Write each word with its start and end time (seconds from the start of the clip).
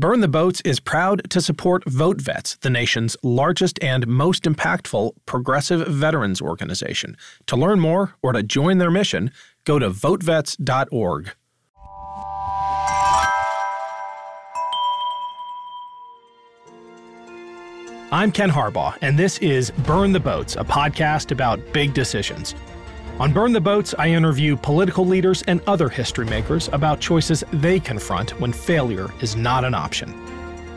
Burn 0.00 0.20
the 0.20 0.28
Boats 0.28 0.60
is 0.60 0.78
proud 0.78 1.28
to 1.28 1.40
support 1.40 1.82
Vote 1.84 2.20
Vets, 2.20 2.54
the 2.60 2.70
nation's 2.70 3.16
largest 3.24 3.82
and 3.82 4.06
most 4.06 4.44
impactful 4.44 5.10
progressive 5.26 5.88
veterans 5.88 6.40
organization. 6.40 7.16
To 7.46 7.56
learn 7.56 7.80
more 7.80 8.14
or 8.22 8.32
to 8.32 8.44
join 8.44 8.78
their 8.78 8.92
mission, 8.92 9.32
go 9.64 9.80
to 9.80 9.90
votevets.org. 9.90 11.32
I'm 18.12 18.30
Ken 18.30 18.50
Harbaugh, 18.50 18.96
and 19.02 19.18
this 19.18 19.38
is 19.38 19.72
Burn 19.72 20.12
the 20.12 20.20
Boats, 20.20 20.54
a 20.54 20.62
podcast 20.62 21.32
about 21.32 21.60
big 21.72 21.92
decisions. 21.92 22.54
On 23.20 23.32
Burn 23.32 23.52
the 23.52 23.60
Boats, 23.60 23.96
I 23.98 24.10
interview 24.10 24.56
political 24.56 25.04
leaders 25.04 25.42
and 25.48 25.60
other 25.66 25.88
history 25.88 26.24
makers 26.26 26.68
about 26.72 27.00
choices 27.00 27.42
they 27.52 27.80
confront 27.80 28.38
when 28.40 28.52
failure 28.52 29.08
is 29.20 29.34
not 29.34 29.64
an 29.64 29.74
option. 29.74 30.14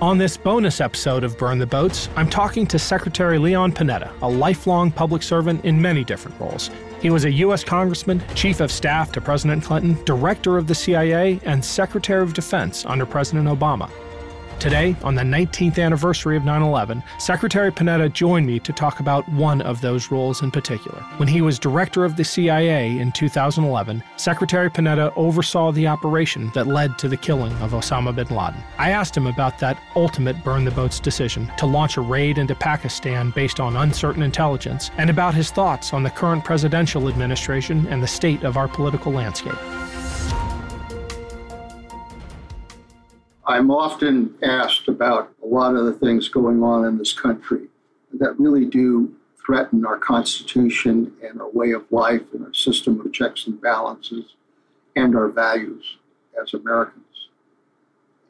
On 0.01 0.17
this 0.17 0.37
bonus 0.37 0.81
episode 0.81 1.23
of 1.23 1.37
Burn 1.37 1.59
the 1.59 1.67
Boats, 1.67 2.09
I'm 2.15 2.27
talking 2.27 2.65
to 2.65 2.79
Secretary 2.79 3.37
Leon 3.37 3.73
Panetta, 3.73 4.11
a 4.23 4.27
lifelong 4.27 4.91
public 4.91 5.21
servant 5.21 5.63
in 5.65 5.79
many 5.79 6.03
different 6.03 6.39
roles. 6.39 6.71
He 6.99 7.11
was 7.11 7.25
a 7.25 7.31
U.S. 7.31 7.63
Congressman, 7.63 8.23
Chief 8.33 8.59
of 8.59 8.71
Staff 8.71 9.11
to 9.11 9.21
President 9.21 9.63
Clinton, 9.63 10.03
Director 10.03 10.57
of 10.57 10.65
the 10.65 10.73
CIA, 10.73 11.39
and 11.43 11.63
Secretary 11.63 12.23
of 12.23 12.33
Defense 12.33 12.87
under 12.87 13.05
President 13.05 13.49
Obama. 13.49 13.87
Today, 14.61 14.95
on 15.01 15.15
the 15.15 15.23
19th 15.23 15.83
anniversary 15.83 16.37
of 16.37 16.45
9 16.45 16.61
11, 16.61 17.01
Secretary 17.17 17.71
Panetta 17.71 18.13
joined 18.13 18.45
me 18.45 18.59
to 18.59 18.71
talk 18.71 18.99
about 18.99 19.27
one 19.29 19.59
of 19.63 19.81
those 19.81 20.11
roles 20.11 20.43
in 20.43 20.51
particular. 20.51 21.01
When 21.17 21.27
he 21.27 21.41
was 21.41 21.57
director 21.57 22.05
of 22.05 22.15
the 22.15 22.23
CIA 22.23 22.99
in 22.99 23.11
2011, 23.11 24.03
Secretary 24.17 24.69
Panetta 24.69 25.11
oversaw 25.15 25.71
the 25.71 25.87
operation 25.87 26.51
that 26.53 26.67
led 26.67 26.99
to 26.99 27.09
the 27.09 27.17
killing 27.17 27.53
of 27.53 27.71
Osama 27.71 28.15
bin 28.15 28.27
Laden. 28.27 28.61
I 28.77 28.91
asked 28.91 29.17
him 29.17 29.25
about 29.25 29.57
that 29.57 29.81
ultimate 29.95 30.43
burn 30.43 30.63
the 30.63 30.69
boats 30.69 30.99
decision 30.99 31.51
to 31.57 31.65
launch 31.65 31.97
a 31.97 32.01
raid 32.01 32.37
into 32.37 32.53
Pakistan 32.53 33.31
based 33.31 33.59
on 33.59 33.75
uncertain 33.75 34.21
intelligence, 34.21 34.91
and 34.99 35.09
about 35.09 35.33
his 35.33 35.49
thoughts 35.49 35.91
on 35.91 36.03
the 36.03 36.11
current 36.11 36.45
presidential 36.45 37.07
administration 37.07 37.87
and 37.87 38.03
the 38.03 38.07
state 38.07 38.43
of 38.43 38.57
our 38.57 38.67
political 38.67 39.11
landscape. 39.11 39.57
I'm 43.51 43.69
often 43.69 44.33
asked 44.41 44.87
about 44.87 45.33
a 45.43 45.45
lot 45.45 45.75
of 45.75 45.83
the 45.83 45.91
things 45.91 46.29
going 46.29 46.63
on 46.63 46.85
in 46.85 46.97
this 46.97 47.11
country 47.11 47.67
that 48.13 48.39
really 48.39 48.63
do 48.63 49.13
threaten 49.45 49.85
our 49.85 49.97
Constitution 49.97 51.11
and 51.21 51.41
our 51.41 51.49
way 51.49 51.71
of 51.71 51.83
life 51.91 52.21
and 52.31 52.45
our 52.45 52.53
system 52.53 53.01
of 53.01 53.11
checks 53.11 53.47
and 53.47 53.59
balances 53.59 54.35
and 54.95 55.17
our 55.17 55.27
values 55.27 55.97
as 56.41 56.53
Americans. 56.53 57.27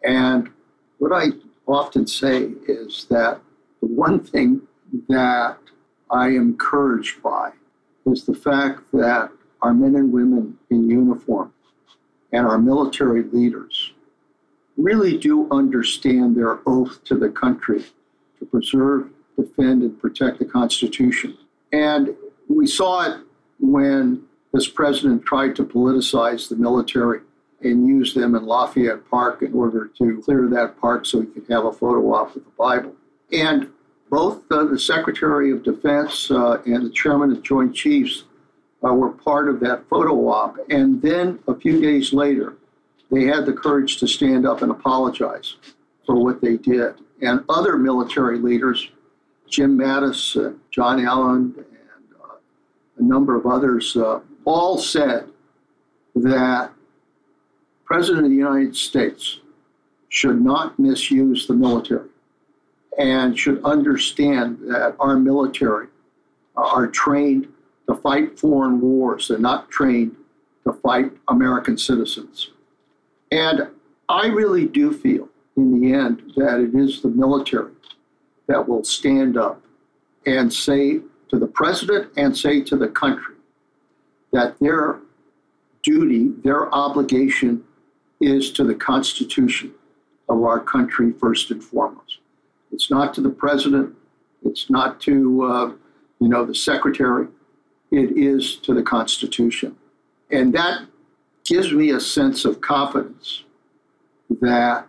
And 0.04 0.50
what 0.98 1.12
I 1.14 1.28
often 1.68 2.08
say 2.08 2.54
is 2.68 3.06
that 3.12 3.42
the 3.80 3.90
one 3.90 4.24
thing 4.24 4.64
that 5.08 5.60
I 6.10 6.30
am 6.30 6.54
encouraged 6.54 7.22
by 7.22 7.52
is 8.08 8.26
the 8.26 8.34
fact 8.34 8.82
that 8.94 9.30
our 9.62 9.76
men 9.76 9.96
and 9.96 10.12
women 10.12 10.58
in 10.72 10.90
uniform 10.90 11.54
and 12.34 12.48
our 12.48 12.58
military 12.58 13.22
leaders 13.22 13.91
really 14.82 15.18
do 15.18 15.48
understand 15.52 16.36
their 16.36 16.60
oath 16.66 17.04
to 17.06 17.16
the 17.16 17.30
country 17.30 17.86
to 18.40 18.46
preserve, 18.46 19.10
defend, 19.38 19.84
and 19.84 20.00
protect 20.02 20.40
the 20.40 20.46
Constitution. 20.46 21.38
And 21.72 22.16
we 22.48 22.68
saw 22.68 23.10
it 23.10 23.22
when 23.60 24.24
this 24.54 24.68
president 24.68 25.24
tried 25.26 25.56
to 25.56 25.64
politicize 25.64 26.50
the 26.50 26.56
military 26.56 27.22
and 27.62 27.88
use 27.88 28.14
them 28.14 28.36
in 28.36 28.46
Lafayette 28.46 29.10
Park 29.10 29.42
in 29.44 29.54
order 29.54 29.88
to 29.98 30.22
clear 30.26 30.48
that 30.50 30.80
park 30.82 31.06
so 31.06 31.22
he 31.22 31.28
could 31.28 31.46
have 31.50 31.66
a 31.66 31.72
photo 31.72 32.14
op 32.14 32.34
with 32.34 32.44
the 32.44 32.52
Bible. 32.58 32.96
And 33.32 33.70
both 34.10 34.44
uh, 34.52 34.66
the 34.66 34.80
Secretary 34.80 35.52
of 35.52 35.64
Defense 35.64 36.30
uh, 36.32 36.62
and 36.66 36.86
the 36.86 36.90
Chairman 36.90 37.30
of 37.30 37.38
the 37.38 37.42
Joint 37.44 37.74
Chiefs 37.74 38.26
uh, 38.84 38.94
were 38.94 39.12
part 39.12 39.48
of 39.48 39.60
that 39.62 39.88
photo 39.90 40.28
op. 40.28 40.58
And 40.70 41.02
then 41.02 41.40
a 41.48 41.56
few 41.56 41.80
days 41.80 42.12
later, 42.12 42.56
they 43.12 43.26
had 43.26 43.46
the 43.46 43.54
courage 43.54 43.98
to 43.98 44.08
stand 44.08 44.48
up 44.48 44.62
and 44.62 44.72
apologize 44.72 45.58
for 46.06 46.16
what 46.16 46.42
they 46.42 46.58
did. 46.58 46.96
And 47.22 47.44
other 47.50 47.78
military 47.78 48.40
leaders, 48.40 48.90
Jim 49.50 49.78
Mattis, 49.78 50.36
uh, 50.36 50.54
John 50.72 51.06
Allen, 51.06 51.54
and 51.58 52.16
uh, 52.24 52.36
a 52.98 53.04
number 53.04 53.36
of 53.36 53.46
others, 53.46 53.96
uh, 53.96 54.22
all 54.46 54.78
said 54.78 55.28
that 56.16 56.72
President 57.86 58.26
of 58.26 58.32
the 58.32 58.38
United 58.38 58.76
States 58.76 59.40
should 60.10 60.42
not 60.42 60.80
misuse 60.80 61.48
the 61.48 61.54
military 61.54 62.10
and 62.98 63.38
should 63.38 63.64
understand 63.64 64.58
that 64.62 64.96
our 65.00 65.18
military 65.18 65.88
are 66.56 66.88
trained 66.88 67.48
to 67.88 67.96
fight 67.96 68.40
foreign 68.40 68.82
wars. 68.82 69.28
They're 69.28 69.38
not 69.38 69.70
trained 69.70 70.16
to 70.66 70.74
fight 70.74 71.12
American 71.28 71.78
citizens. 71.78 72.52
And 73.32 73.68
I 74.10 74.28
really 74.28 74.66
do 74.66 74.92
feel 74.92 75.30
in 75.56 75.80
the 75.80 75.94
end 75.94 76.34
that 76.36 76.60
it 76.60 76.76
is 76.76 77.02
the 77.02 77.10
military 77.10 77.72
that 78.48 78.68
will 78.68 78.84
stand 78.84 79.38
up 79.38 79.62
and 80.26 80.52
say 80.52 81.00
to 81.30 81.40
the 81.40 81.48
president 81.48 82.12
and 82.18 82.38
say 82.38 82.62
to 82.62 82.76
the 82.76 82.90
country 82.90 83.36
that 84.32 84.60
their 84.60 85.00
duty, 85.84 86.30
their 86.44 86.74
obligation 86.74 87.64
is 88.20 88.52
to 88.52 88.64
the 88.64 88.76
Constitution 88.76 89.74
of 90.30 90.44
our 90.44 90.60
country 90.60 91.12
first 91.14 91.52
and 91.52 91.64
foremost. 91.64 92.20
It's 92.72 92.92
not 92.92 93.14
to 93.16 93.22
the 93.22 93.30
president, 93.30 93.96
it's 94.44 94.70
not 94.70 95.00
to 95.02 95.44
uh, 95.44 95.72
you 96.20 96.30
know 96.30 96.46
the 96.46 96.56
secretary, 96.56 97.28
it 97.92 98.18
is 98.18 98.58
to 98.58 98.74
the 98.74 98.84
Constitution. 98.84 99.76
And 100.30 100.54
that 100.54 100.86
gives 101.46 101.72
me 101.72 101.92
a 101.92 102.00
sense 102.00 102.46
of 102.46 102.62
confidence 102.62 103.44
that 104.42 104.86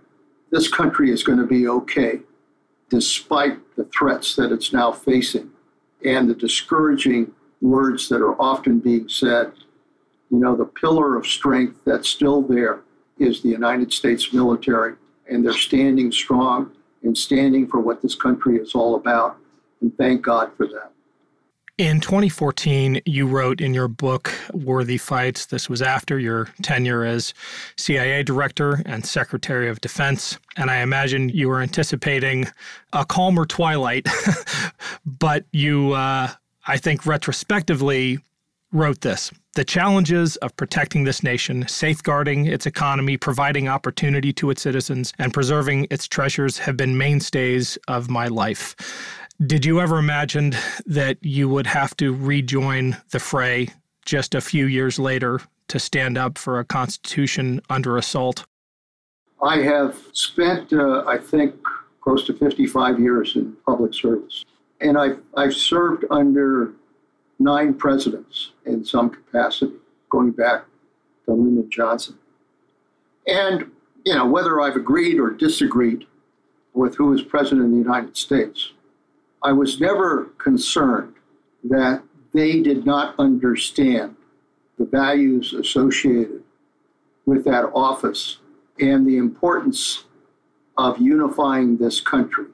this 0.51 0.69
country 0.69 1.11
is 1.11 1.23
going 1.23 1.39
to 1.39 1.47
be 1.47 1.67
okay 1.67 2.21
despite 2.91 3.59
the 3.77 3.85
threats 3.85 4.37
that 4.37 4.53
it's 4.53 4.73
now 4.73 4.93
facing 4.93 5.51
and 6.05 6.29
the 6.29 6.35
discouraging 6.35 7.33
words 7.61 8.09
that 8.09 8.21
are 8.21 8.41
often 8.41 8.79
being 8.79 9.09
said. 9.09 9.53
You 10.31 10.39
know, 10.39 10.55
the 10.57 10.67
pillar 10.67 11.17
of 11.17 11.27
strength 11.27 11.81
that's 11.87 12.09
still 12.09 12.43
there 12.43 12.81
is 13.19 13.41
the 13.41 13.49
United 13.49 13.93
States 13.93 14.33
military, 14.33 14.95
and 15.31 15.45
they're 15.45 15.53
standing 15.53 16.11
strong 16.13 16.73
and 17.03 17.17
standing 17.17 17.67
for 17.67 17.81
what 17.81 18.03
this 18.03 18.15
country 18.15 18.57
is 18.57 18.75
all 18.75 18.97
about. 18.97 19.37
And 19.81 19.97
thank 19.97 20.23
God 20.23 20.51
for 20.57 20.67
that. 20.67 20.93
In 21.79 22.01
2014, 22.01 23.01
you 23.07 23.27
wrote 23.27 23.63
in 23.63 23.73
your 23.73 23.89
book, 23.89 24.31
Worthy 24.53 24.99
Fights, 24.99 25.47
this 25.47 25.71
was 25.71 25.81
after 25.81 26.19
your 26.19 26.49
tenure 26.61 27.03
as 27.03 27.33
CIA 27.79 28.23
Director 28.23 28.83
and 28.85 29.07
Secretary 29.07 29.71
of 29.71 29.81
Defense. 29.81 30.39
And 30.59 30.71
I 30.71 30.83
imagine 30.83 31.31
you 31.31 31.49
were 31.49 31.63
anticipating 31.63 32.47
a 32.93 33.07
calmer 33.07 33.47
twilight, 33.47 34.07
but 35.07 35.47
you, 35.51 35.93
uh, 35.93 36.29
I 36.67 36.77
think, 36.77 37.07
retrospectively 37.07 38.19
wrote 38.73 39.01
this 39.01 39.31
The 39.55 39.65
challenges 39.65 40.37
of 40.37 40.55
protecting 40.57 41.05
this 41.05 41.23
nation, 41.23 41.67
safeguarding 41.69 42.47
its 42.47 42.67
economy, 42.67 43.17
providing 43.17 43.69
opportunity 43.69 44.33
to 44.35 44.51
its 44.51 44.61
citizens, 44.61 45.15
and 45.19 45.33
preserving 45.33 45.87
its 45.91 46.07
treasures 46.07 46.59
have 46.59 46.77
been 46.77 46.99
mainstays 46.99 47.79
of 47.89 48.11
my 48.11 48.29
life. 48.29 48.77
Did 49.47 49.65
you 49.65 49.81
ever 49.81 49.99
imagine 49.99 50.55
that 50.87 51.17
you 51.23 51.49
would 51.49 51.67
have 51.67 51.97
to 51.97 52.15
rejoin 52.15 52.97
the 53.11 53.19
fray 53.19 53.69
just 54.05 54.37
a 54.37 54.41
few 54.41 54.67
years 54.67 54.99
later 54.99 55.41
to 55.69 55.81
stand 55.81 56.17
up 56.17 56.39
for 56.39 56.61
a 56.61 56.65
constitution 56.65 57.61
under 57.69 57.97
assault? 57.97 58.45
I 59.43 59.57
have 59.63 59.99
spent, 60.13 60.73
uh, 60.73 61.03
I 61.09 61.19
think, 61.19 61.57
close 62.03 62.25
to 62.27 62.35
55 62.35 63.01
years 63.01 63.35
in 63.35 63.57
public 63.67 63.95
service. 63.95 64.45
And 64.81 64.97
I've, 64.97 65.21
I've 65.37 65.57
served 65.57 66.05
under 66.11 66.75
nine 67.41 67.75
presidents 67.75 68.53
in 68.67 68.85
some 68.85 69.11
capacity, 69.11 69.75
going 70.11 70.33
back 70.33 70.67
to 71.25 71.33
Lyndon 71.33 71.69
Johnson. 71.69 72.17
And, 73.27 73.73
you 74.05 74.15
know, 74.15 74.27
whether 74.27 74.61
I've 74.61 74.77
agreed 74.77 75.19
or 75.19 75.31
disagreed 75.31 76.07
with 76.75 76.95
who 76.97 77.13
is 77.13 77.23
president 77.23 77.65
of 77.65 77.71
the 77.73 77.79
United 77.79 78.17
States, 78.17 78.73
I 79.45 79.53
was 79.53 79.81
never 79.81 80.27
concerned 80.39 81.15
that 81.65 82.03
they 82.33 82.61
did 82.61 82.87
not 82.87 83.15
understand 83.19 84.17
the 84.79 84.85
values 84.85 85.53
associated 85.53 86.43
with 87.27 87.45
that 87.45 87.71
office 87.75 88.39
and 88.81 89.07
the 89.07 89.17
importance 89.17 90.05
of 90.79 90.99
unifying 90.99 91.77
this 91.77 92.01
country, 92.01 92.47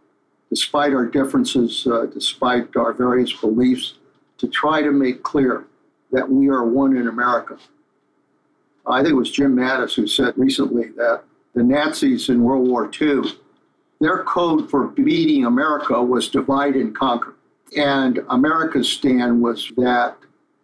despite 0.50 0.92
our 0.92 1.06
differences, 1.06 1.86
uh, 1.86 2.06
despite 2.06 2.76
our 2.76 2.92
various 2.92 3.32
beliefs, 3.32 3.94
to 4.38 4.48
try 4.48 4.82
to 4.82 4.90
make 4.90 5.22
clear 5.22 5.66
that 6.10 6.28
we 6.28 6.48
are 6.48 6.64
one 6.64 6.96
in 6.96 7.08
America. 7.08 7.58
I 8.86 9.02
think 9.02 9.12
it 9.12 9.16
was 9.16 9.30
Jim 9.30 9.54
Mattis 9.54 9.94
who 9.94 10.06
said 10.06 10.34
recently 10.36 10.88
that 10.96 11.22
the 11.54 11.62
Nazis 11.62 12.28
in 12.28 12.42
World 12.42 12.66
War 12.66 12.90
II, 13.00 13.22
their 14.00 14.22
code 14.24 14.70
for 14.70 14.88
beating 14.88 15.44
America 15.44 16.02
was 16.02 16.28
divide 16.28 16.74
and 16.74 16.94
conquer. 16.94 17.34
And 17.76 18.20
America's 18.30 18.88
stand 18.88 19.42
was 19.42 19.70
that 19.76 20.16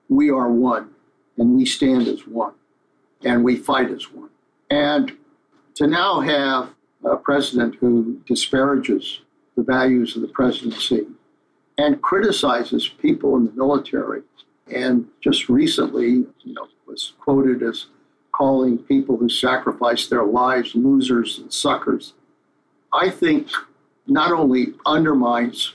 we 0.08 0.30
are 0.30 0.50
one 0.50 0.90
and 1.36 1.56
we 1.56 1.66
stand 1.66 2.06
as 2.08 2.26
one 2.26 2.54
and 3.24 3.44
we 3.44 3.56
fight 3.56 3.90
as 3.90 4.10
one. 4.12 4.30
And 4.70 5.16
to 5.74 5.86
now 5.86 6.20
have 6.20 6.70
a 7.04 7.16
president 7.16 7.76
who 7.76 8.20
disparages 8.26 9.20
the 9.56 9.62
values 9.62 10.16
of 10.16 10.22
the 10.22 10.28
presidency 10.28 11.06
and 11.76 12.00
criticizes 12.02 12.88
people 12.88 13.36
in 13.36 13.46
the 13.46 13.52
military 13.52 14.22
and 14.72 15.06
just 15.20 15.48
recently 15.48 16.26
you 16.42 16.54
know, 16.54 16.68
was 16.86 17.12
quoted 17.20 17.62
as 17.62 17.86
calling 18.32 18.78
people 18.78 19.16
who 19.16 19.28
sacrifice 19.28 20.06
their 20.06 20.24
lives 20.24 20.74
losers 20.74 21.38
and 21.38 21.52
suckers, 21.52 22.14
I 22.94 23.10
think 23.10 23.48
not 24.06 24.30
only 24.30 24.74
undermines 24.86 25.74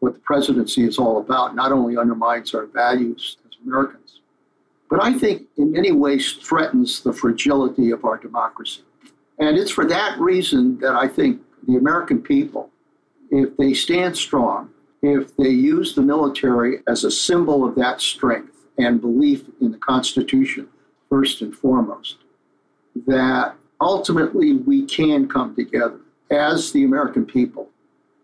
what 0.00 0.14
the 0.14 0.20
presidency 0.20 0.84
is 0.84 0.98
all 0.98 1.18
about, 1.18 1.54
not 1.54 1.70
only 1.70 1.98
undermines 1.98 2.54
our 2.54 2.64
values 2.66 3.36
as 3.46 3.58
Americans, 3.64 4.20
but 4.88 5.02
I 5.02 5.12
think 5.12 5.48
in 5.58 5.72
many 5.72 5.92
ways 5.92 6.32
threatens 6.32 7.02
the 7.02 7.12
fragility 7.12 7.90
of 7.90 8.04
our 8.04 8.16
democracy. 8.16 8.82
And 9.38 9.58
it's 9.58 9.70
for 9.70 9.84
that 9.86 10.18
reason 10.18 10.78
that 10.78 10.94
I 10.94 11.08
think 11.08 11.42
the 11.68 11.76
American 11.76 12.22
people, 12.22 12.70
if 13.30 13.54
they 13.58 13.74
stand 13.74 14.16
strong, 14.16 14.70
if 15.02 15.36
they 15.36 15.50
use 15.50 15.94
the 15.94 16.02
military 16.02 16.82
as 16.88 17.04
a 17.04 17.10
symbol 17.10 17.68
of 17.68 17.74
that 17.74 18.00
strength 18.00 18.56
and 18.78 19.00
belief 19.00 19.44
in 19.60 19.72
the 19.72 19.78
Constitution, 19.78 20.68
first 21.10 21.42
and 21.42 21.54
foremost, 21.54 22.16
that 23.06 23.54
ultimately 23.80 24.54
we 24.54 24.86
can 24.86 25.28
come 25.28 25.54
together 25.54 26.00
as 26.30 26.72
the 26.72 26.84
American 26.84 27.24
people 27.24 27.68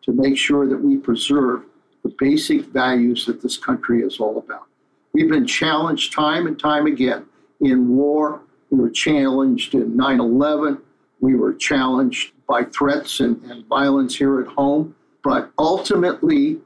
to 0.02 0.12
make 0.12 0.36
sure 0.36 0.68
that 0.68 0.76
we 0.76 0.96
preserve 0.96 1.64
the 2.02 2.14
basic 2.18 2.62
values 2.66 3.26
that 3.26 3.40
this 3.40 3.56
country 3.56 4.02
is 4.02 4.18
all 4.18 4.38
about. 4.38 4.66
We've 5.12 5.30
been 5.30 5.46
challenged 5.46 6.12
time 6.12 6.46
and 6.46 6.58
time 6.58 6.86
again 6.86 7.26
in 7.60 7.88
war. 7.88 8.40
We 8.70 8.78
were 8.78 8.90
challenged 8.90 9.74
in 9.74 9.96
9 9.96 10.20
11. 10.20 10.78
We 11.20 11.36
were 11.36 11.54
challenged 11.54 12.32
by 12.48 12.64
threats 12.64 13.20
and, 13.20 13.40
and 13.44 13.64
violence 13.66 14.16
here 14.16 14.40
at 14.40 14.48
home. 14.48 14.96
But 15.22 15.52
ultimately, 15.58 16.58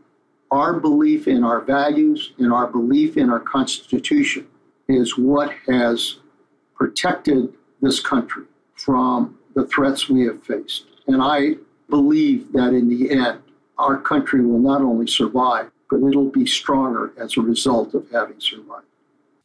our 0.51 0.81
belief 0.81 1.29
in 1.29 1.45
our 1.45 1.61
values 1.61 2.33
and 2.39 2.53
our 2.53 2.67
belief 2.67 3.17
in 3.17 3.29
our 3.29 3.41
Constitution 3.41 4.47
is 4.89 5.19
what 5.19 5.53
has 5.69 6.17
protected 6.75 7.53
this 7.83 8.01
country 8.01 8.45
from 8.75 9.39
the 9.55 9.67
threats 9.67 10.09
we 10.09 10.23
have 10.23 10.43
faced. 10.43 10.87
And 11.07 11.23
I 11.23 11.57
believe 11.89 12.53
that 12.53 12.69
in 12.69 12.89
the 12.89 13.11
end, 13.11 13.41
our 13.79 13.99
country 13.99 14.45
will 14.45 14.59
not 14.59 14.81
only 14.81 15.07
survive, 15.07 15.71
but 15.91 16.03
it'll 16.03 16.31
be 16.31 16.47
stronger 16.47 17.13
as 17.17 17.37
a 17.37 17.41
result 17.41 17.95
of 17.95 18.11
having 18.11 18.41
survived. 18.41 18.87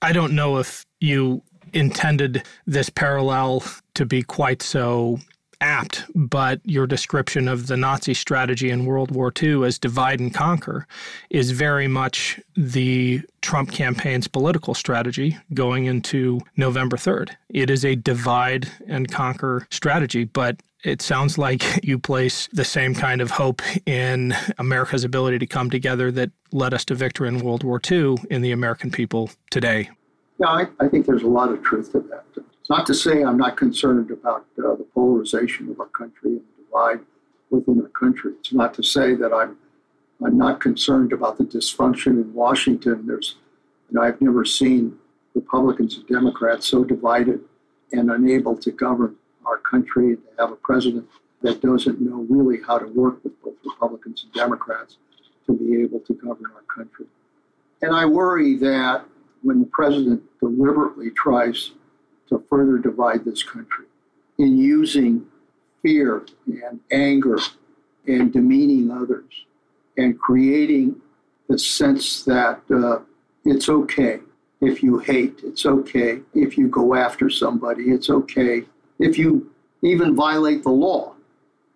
I 0.01 0.13
don't 0.13 0.33
know 0.33 0.57
if 0.57 0.85
you 0.99 1.43
intended 1.73 2.43
this 2.65 2.89
parallel 2.89 3.63
to 3.93 4.05
be 4.05 4.23
quite 4.23 4.61
so 4.61 5.19
apt, 5.61 6.03
but 6.15 6.59
your 6.63 6.87
description 6.87 7.47
of 7.47 7.67
the 7.67 7.77
Nazi 7.77 8.15
strategy 8.15 8.71
in 8.71 8.85
World 8.85 9.11
War 9.11 9.31
II 9.41 9.63
as 9.63 9.77
divide 9.77 10.19
and 10.19 10.33
conquer 10.33 10.87
is 11.29 11.51
very 11.51 11.87
much 11.87 12.39
the 12.57 13.21
Trump 13.41 13.71
campaign's 13.71 14.27
political 14.27 14.73
strategy 14.73 15.37
going 15.53 15.85
into 15.85 16.39
November 16.57 16.97
3rd. 16.97 17.35
It 17.49 17.69
is 17.69 17.85
a 17.85 17.95
divide 17.95 18.69
and 18.87 19.09
conquer 19.11 19.67
strategy, 19.69 20.23
but 20.23 20.59
it 20.83 21.01
sounds 21.01 21.37
like 21.37 21.63
you 21.83 21.99
place 21.99 22.47
the 22.51 22.65
same 22.65 22.93
kind 22.95 23.21
of 23.21 23.31
hope 23.31 23.61
in 23.85 24.35
America's 24.57 25.03
ability 25.03 25.39
to 25.39 25.47
come 25.47 25.69
together 25.69 26.11
that 26.11 26.31
led 26.51 26.73
us 26.73 26.85
to 26.85 26.95
victory 26.95 27.27
in 27.27 27.39
World 27.39 27.63
War 27.63 27.79
II 27.89 28.17
in 28.29 28.41
the 28.41 28.51
American 28.51 28.91
people 28.91 29.31
today. 29.49 29.89
Yeah, 30.39 30.47
I, 30.47 30.67
I 30.79 30.87
think 30.87 31.05
there's 31.05 31.23
a 31.23 31.27
lot 31.27 31.51
of 31.51 31.61
truth 31.63 31.91
to 31.91 31.99
that. 31.99 32.25
It's 32.35 32.69
not 32.69 32.85
to 32.87 32.93
say 32.93 33.23
I'm 33.23 33.37
not 33.37 33.57
concerned 33.57 34.11
about 34.11 34.45
uh, 34.57 34.75
the 34.75 34.87
polarization 34.93 35.69
of 35.69 35.79
our 35.79 35.87
country 35.87 36.31
and 36.31 36.41
the 36.41 36.63
divide 36.63 37.05
within 37.49 37.81
our 37.81 37.89
country. 37.89 38.33
It's 38.39 38.53
not 38.53 38.73
to 38.75 38.83
say 38.83 39.13
that 39.15 39.33
I'm 39.33 39.57
I'm 40.23 40.37
not 40.37 40.59
concerned 40.59 41.13
about 41.13 41.37
the 41.37 41.43
dysfunction 41.43 42.21
in 42.21 42.33
Washington. 42.33 43.07
There's, 43.07 43.37
you 43.89 43.95
know, 43.95 44.03
I've 44.03 44.21
never 44.21 44.45
seen 44.45 44.99
Republicans 45.33 45.97
and 45.97 46.07
Democrats 46.07 46.67
so 46.67 46.83
divided 46.83 47.41
and 47.91 48.11
unable 48.11 48.55
to 48.57 48.71
govern 48.71 49.15
our 49.45 49.57
country 49.57 50.15
to 50.15 50.21
have 50.39 50.51
a 50.51 50.55
president 50.55 51.07
that 51.41 51.61
doesn't 51.61 51.99
know 51.99 52.25
really 52.29 52.61
how 52.65 52.77
to 52.77 52.87
work 52.87 53.23
with 53.23 53.41
both 53.41 53.55
Republicans 53.65 54.23
and 54.23 54.33
Democrats 54.33 54.97
to 55.45 55.53
be 55.53 55.81
able 55.81 55.99
to 56.01 56.13
govern 56.13 56.51
our 56.55 56.61
country. 56.63 57.05
And 57.81 57.95
I 57.95 58.05
worry 58.05 58.57
that 58.57 59.05
when 59.41 59.59
the 59.59 59.67
president 59.67 60.21
deliberately 60.39 61.09
tries 61.11 61.71
to 62.29 62.43
further 62.49 62.77
divide 62.77 63.25
this 63.25 63.43
country 63.43 63.85
in 64.37 64.57
using 64.57 65.25
fear 65.81 66.25
and 66.45 66.79
anger 66.91 67.39
and 68.07 68.31
demeaning 68.31 68.91
others 68.91 69.45
and 69.97 70.19
creating 70.19 70.95
the 71.49 71.57
sense 71.57 72.23
that 72.23 72.61
uh, 72.73 72.99
it's 73.45 73.67
okay 73.67 74.19
if 74.61 74.83
you 74.83 74.99
hate, 74.99 75.39
it's 75.43 75.65
okay 75.65 76.21
if 76.35 76.57
you 76.57 76.67
go 76.67 76.93
after 76.93 77.29
somebody, 77.29 77.85
it's 77.85 78.09
okay 78.09 78.63
if 79.01 79.17
you 79.17 79.51
even 79.81 80.15
violate 80.15 80.63
the 80.63 80.69
law 80.69 81.13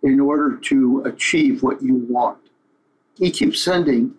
in 0.04 0.19
order 0.19 0.57
to 0.57 1.01
achieve 1.06 1.63
what 1.63 1.81
you 1.81 1.95
want. 2.07 2.38
He 3.18 3.31
keeps 3.31 3.62
sending 3.62 4.13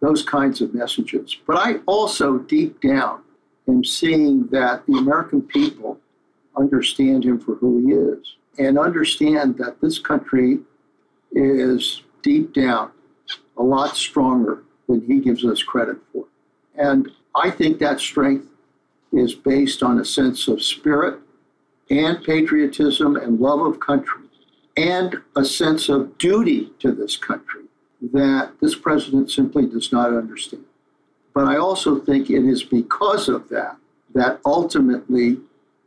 those 0.00 0.22
kinds 0.22 0.60
of 0.60 0.74
messages. 0.74 1.36
But 1.46 1.56
I 1.56 1.76
also, 1.86 2.38
deep 2.38 2.80
down, 2.80 3.22
am 3.66 3.84
seeing 3.84 4.46
that 4.48 4.86
the 4.86 4.98
American 4.98 5.42
people 5.42 5.98
understand 6.56 7.24
him 7.24 7.38
for 7.38 7.54
who 7.56 7.86
he 7.86 7.94
is 7.94 8.36
and 8.58 8.78
understand 8.78 9.56
that 9.58 9.80
this 9.80 9.98
country 9.98 10.58
is 11.32 12.02
deep 12.22 12.52
down 12.52 12.90
a 13.56 13.62
lot 13.62 13.96
stronger 13.96 14.64
than 14.88 15.00
he 15.06 15.20
gives 15.20 15.44
us 15.44 15.62
credit 15.62 15.96
for. 16.12 16.26
And 16.74 17.10
I 17.34 17.50
think 17.50 17.78
that 17.78 18.00
strength 18.00 18.48
is 19.12 19.34
based 19.34 19.82
on 19.82 20.00
a 20.00 20.04
sense 20.04 20.48
of 20.48 20.62
spirit 20.62 21.20
and 21.90 22.22
patriotism 22.22 23.16
and 23.16 23.40
love 23.40 23.60
of 23.60 23.80
country 23.80 24.22
and 24.76 25.16
a 25.36 25.44
sense 25.44 25.88
of 25.88 26.16
duty 26.18 26.70
to 26.78 26.92
this 26.92 27.16
country 27.16 27.64
that 28.12 28.52
this 28.60 28.74
president 28.74 29.30
simply 29.30 29.66
does 29.66 29.92
not 29.92 30.14
understand. 30.14 30.64
But 31.34 31.44
I 31.44 31.56
also 31.56 31.98
think 32.00 32.30
it 32.30 32.44
is 32.44 32.62
because 32.62 33.28
of 33.28 33.48
that 33.50 33.76
that 34.14 34.40
ultimately 34.44 35.38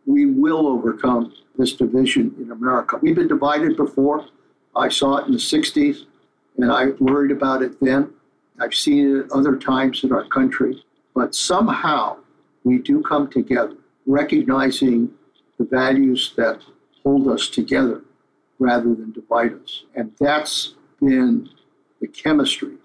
we 0.05 0.25
will 0.25 0.67
overcome 0.67 1.33
this 1.57 1.73
division 1.73 2.35
in 2.39 2.51
America. 2.51 2.97
We've 3.01 3.15
been 3.15 3.27
divided 3.27 3.75
before. 3.75 4.25
I 4.75 4.89
saw 4.89 5.17
it 5.17 5.27
in 5.27 5.33
the 5.33 5.37
60s, 5.37 6.05
and 6.57 6.71
I 6.71 6.87
worried 6.99 7.31
about 7.31 7.61
it 7.61 7.79
then. 7.81 8.13
I've 8.59 8.73
seen 8.73 9.17
it 9.17 9.31
other 9.31 9.57
times 9.57 10.03
in 10.03 10.11
our 10.11 10.25
country. 10.25 10.83
But 11.15 11.35
somehow 11.35 12.17
we 12.63 12.79
do 12.79 13.01
come 13.01 13.29
together, 13.29 13.75
recognizing 14.05 15.11
the 15.57 15.65
values 15.65 16.33
that 16.37 16.61
hold 17.03 17.27
us 17.27 17.47
together 17.49 18.01
rather 18.59 18.95
than 18.95 19.11
divide 19.11 19.53
us. 19.61 19.83
And 19.95 20.13
that's 20.19 20.75
been 20.99 21.49
the 21.99 22.07
chemistry 22.07 22.75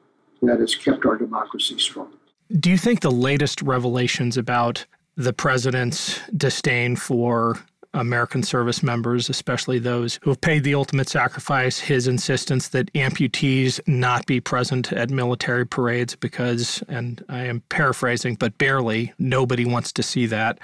that 0.42 0.60
has 0.60 0.74
kept 0.74 1.04
our 1.04 1.16
democracy 1.16 1.78
strong. 1.78 2.12
Do 2.58 2.70
you 2.70 2.78
think 2.78 3.00
the 3.00 3.10
latest 3.10 3.62
revelations 3.62 4.36
about 4.36 4.86
the 5.16 5.32
president's 5.32 6.20
disdain 6.36 6.96
for 6.96 7.58
American 7.94 8.42
service 8.42 8.82
members, 8.82 9.28
especially 9.28 9.78
those 9.78 10.18
who 10.22 10.30
have 10.30 10.40
paid 10.40 10.62
the 10.62 10.74
ultimate 10.74 11.08
sacrifice, 11.08 11.78
his 11.78 12.06
insistence 12.06 12.68
that 12.68 12.92
amputees 12.92 13.80
not 13.86 14.26
be 14.26 14.40
present 14.40 14.92
at 14.92 15.10
military 15.10 15.66
parades 15.66 16.14
because, 16.14 16.82
and 16.88 17.24
I 17.28 17.44
am 17.44 17.62
paraphrasing, 17.68 18.36
but 18.36 18.56
barely, 18.58 19.12
nobody 19.18 19.64
wants 19.64 19.92
to 19.92 20.02
see 20.02 20.26
that. 20.26 20.58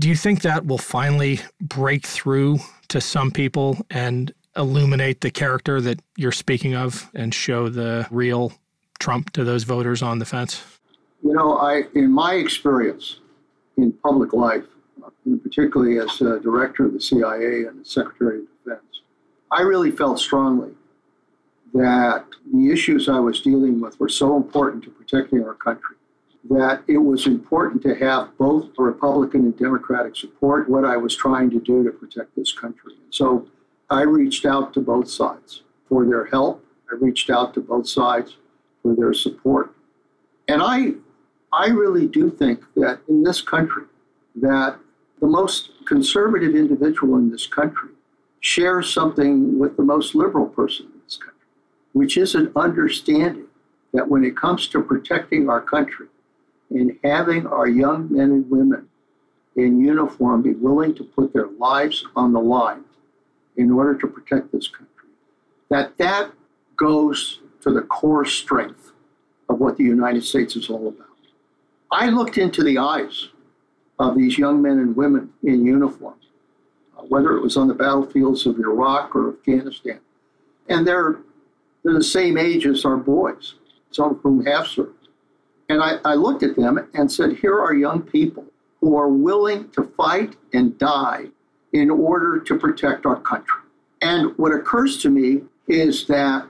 Do 0.00 0.08
you 0.08 0.16
think 0.16 0.40
that 0.40 0.64
will 0.64 0.78
finally 0.78 1.40
break 1.60 2.06
through 2.06 2.60
to 2.88 3.02
some 3.02 3.30
people 3.30 3.76
and 3.90 4.32
illuminate 4.56 5.20
the 5.20 5.30
character 5.30 5.78
that 5.78 6.00
you're 6.16 6.32
speaking 6.32 6.74
of 6.74 7.10
and 7.14 7.34
show 7.34 7.68
the 7.68 8.06
real 8.10 8.54
Trump 8.98 9.30
to 9.34 9.44
those 9.44 9.64
voters 9.64 10.00
on 10.00 10.18
the 10.18 10.24
fence? 10.24 10.64
You 11.22 11.34
know, 11.34 11.58
I 11.58 11.82
in 11.94 12.10
my 12.10 12.36
experience 12.36 13.20
in 13.76 13.92
public 13.92 14.32
life, 14.32 14.64
particularly 15.42 15.98
as 15.98 16.16
director 16.16 16.86
of 16.86 16.94
the 16.94 17.00
CIA 17.00 17.64
and 17.64 17.86
Secretary 17.86 18.38
of 18.38 18.44
Defense, 18.64 19.02
I 19.52 19.60
really 19.60 19.90
felt 19.90 20.18
strongly 20.18 20.72
that 21.74 22.24
the 22.54 22.70
issues 22.70 23.06
I 23.06 23.20
was 23.20 23.42
dealing 23.42 23.82
with 23.82 24.00
were 24.00 24.08
so 24.08 24.34
important 24.38 24.82
to 24.84 24.90
protecting 24.90 25.44
our 25.44 25.54
country 25.54 25.96
that 26.48 26.82
it 26.88 26.98
was 26.98 27.26
important 27.26 27.82
to 27.82 27.94
have 27.96 28.36
both 28.38 28.70
Republican 28.78 29.42
and 29.42 29.58
Democratic 29.58 30.16
support 30.16 30.68
what 30.70 30.84
I 30.84 30.96
was 30.96 31.14
trying 31.14 31.50
to 31.50 31.60
do 31.60 31.84
to 31.84 31.90
protect 31.90 32.34
this 32.34 32.52
country. 32.52 32.94
So 33.10 33.46
I 33.90 34.02
reached 34.02 34.46
out 34.46 34.72
to 34.74 34.80
both 34.80 35.10
sides 35.10 35.62
for 35.88 36.06
their 36.06 36.24
help. 36.26 36.64
I 36.90 36.94
reached 36.94 37.28
out 37.28 37.52
to 37.54 37.60
both 37.60 37.88
sides 37.88 38.36
for 38.82 38.94
their 38.94 39.12
support. 39.12 39.74
And 40.48 40.62
I 40.62 40.94
I 41.52 41.68
really 41.68 42.06
do 42.06 42.30
think 42.30 42.62
that 42.76 43.00
in 43.08 43.22
this 43.22 43.42
country 43.42 43.84
that 44.36 44.78
the 45.20 45.26
most 45.26 45.72
conservative 45.84 46.54
individual 46.54 47.18
in 47.18 47.30
this 47.30 47.46
country 47.46 47.90
shares 48.38 48.92
something 48.92 49.58
with 49.58 49.76
the 49.76 49.82
most 49.82 50.14
liberal 50.14 50.46
person 50.46 50.86
in 50.86 51.00
this 51.04 51.16
country, 51.16 51.46
which 51.92 52.16
is 52.16 52.34
an 52.34 52.50
understanding 52.56 53.46
that 53.92 54.08
when 54.08 54.24
it 54.24 54.36
comes 54.36 54.68
to 54.68 54.80
protecting 54.80 55.50
our 55.50 55.60
country 55.60 56.06
and 56.70 56.98
having 57.02 57.46
our 57.46 57.68
young 57.68 58.12
men 58.12 58.30
and 58.30 58.50
women 58.50 58.88
in 59.56 59.80
uniform 59.80 60.42
be 60.42 60.54
willing 60.54 60.94
to 60.94 61.04
put 61.04 61.32
their 61.32 61.48
lives 61.58 62.06
on 62.16 62.32
the 62.32 62.40
line 62.40 62.84
in 63.56 63.70
order 63.70 63.94
to 63.94 64.06
protect 64.06 64.52
this 64.52 64.68
country, 64.68 65.08
that 65.68 65.96
that 65.98 66.30
goes 66.76 67.40
to 67.60 67.72
the 67.72 67.82
core 67.82 68.24
strength 68.24 68.92
of 69.48 69.58
what 69.58 69.76
the 69.76 69.84
United 69.84 70.24
States 70.24 70.56
is 70.56 70.70
all 70.70 70.88
about. 70.88 71.06
I 71.90 72.08
looked 72.08 72.38
into 72.38 72.62
the 72.62 72.78
eyes 72.78 73.28
of 73.98 74.16
these 74.16 74.38
young 74.38 74.62
men 74.62 74.78
and 74.78 74.96
women 74.96 75.32
in 75.42 75.66
uniform, 75.66 76.14
uh, 76.96 77.02
whether 77.02 77.36
it 77.36 77.42
was 77.42 77.56
on 77.56 77.68
the 77.68 77.74
battlefields 77.74 78.46
of 78.46 78.58
Iraq 78.58 79.14
or 79.14 79.30
Afghanistan, 79.30 80.00
and 80.68 80.86
they're, 80.86 81.18
they're 81.82 81.94
the 81.94 82.04
same 82.04 82.38
age 82.38 82.66
as 82.66 82.84
our 82.84 82.96
boys 82.96 83.56
some 83.90 84.12
of 84.12 84.20
whom 84.20 84.44
have 84.46 84.66
served. 84.66 84.99
And 85.70 85.80
I, 85.80 85.98
I 86.04 86.14
looked 86.14 86.42
at 86.42 86.56
them 86.56 86.84
and 86.94 87.10
said, 87.10 87.36
here 87.36 87.56
are 87.56 87.72
young 87.72 88.02
people 88.02 88.44
who 88.80 88.96
are 88.96 89.08
willing 89.08 89.70
to 89.70 89.84
fight 89.96 90.34
and 90.52 90.76
die 90.78 91.26
in 91.72 91.90
order 91.90 92.40
to 92.40 92.58
protect 92.58 93.06
our 93.06 93.20
country. 93.20 93.60
And 94.02 94.36
what 94.36 94.52
occurs 94.52 95.00
to 95.02 95.10
me 95.10 95.42
is 95.68 96.08
that 96.08 96.44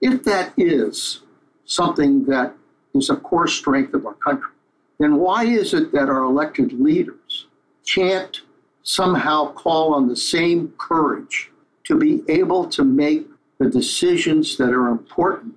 if 0.00 0.24
that 0.24 0.52
is 0.56 1.22
something 1.66 2.24
that 2.24 2.52
is 2.96 3.10
a 3.10 3.16
core 3.16 3.46
strength 3.46 3.94
of 3.94 4.06
our 4.06 4.14
country, 4.14 4.50
then 4.98 5.18
why 5.18 5.44
is 5.44 5.72
it 5.72 5.92
that 5.92 6.08
our 6.08 6.24
elected 6.24 6.72
leaders 6.72 7.46
can't 7.86 8.40
somehow 8.82 9.52
call 9.52 9.94
on 9.94 10.08
the 10.08 10.16
same 10.16 10.74
courage 10.78 11.52
to 11.84 11.96
be 11.96 12.24
able 12.26 12.66
to 12.70 12.82
make 12.82 13.28
the 13.58 13.70
decisions 13.70 14.56
that 14.56 14.70
are 14.70 14.88
important 14.88 15.54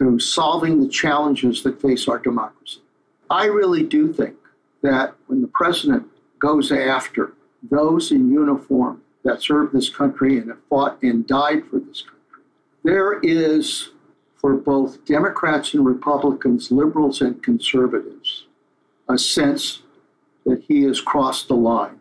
to 0.00 0.18
solving 0.18 0.80
the 0.80 0.88
challenges 0.88 1.62
that 1.62 1.80
face 1.80 2.08
our 2.08 2.18
democracy. 2.18 2.80
I 3.28 3.46
really 3.46 3.82
do 3.82 4.12
think 4.12 4.36
that 4.82 5.14
when 5.26 5.42
the 5.42 5.48
president 5.48 6.06
goes 6.38 6.72
after 6.72 7.34
those 7.70 8.10
in 8.10 8.32
uniform 8.32 9.02
that 9.24 9.42
served 9.42 9.74
this 9.74 9.90
country 9.90 10.38
and 10.38 10.48
have 10.48 10.64
fought 10.70 11.02
and 11.02 11.26
died 11.26 11.66
for 11.66 11.78
this 11.78 12.02
country, 12.02 12.44
there 12.82 13.20
is, 13.20 13.90
for 14.36 14.54
both 14.54 15.04
Democrats 15.04 15.74
and 15.74 15.84
Republicans, 15.84 16.70
liberals 16.70 17.20
and 17.20 17.42
conservatives, 17.42 18.46
a 19.08 19.18
sense 19.18 19.82
that 20.46 20.64
he 20.66 20.84
has 20.84 21.00
crossed 21.00 21.48
the 21.48 21.54
line 21.54 22.00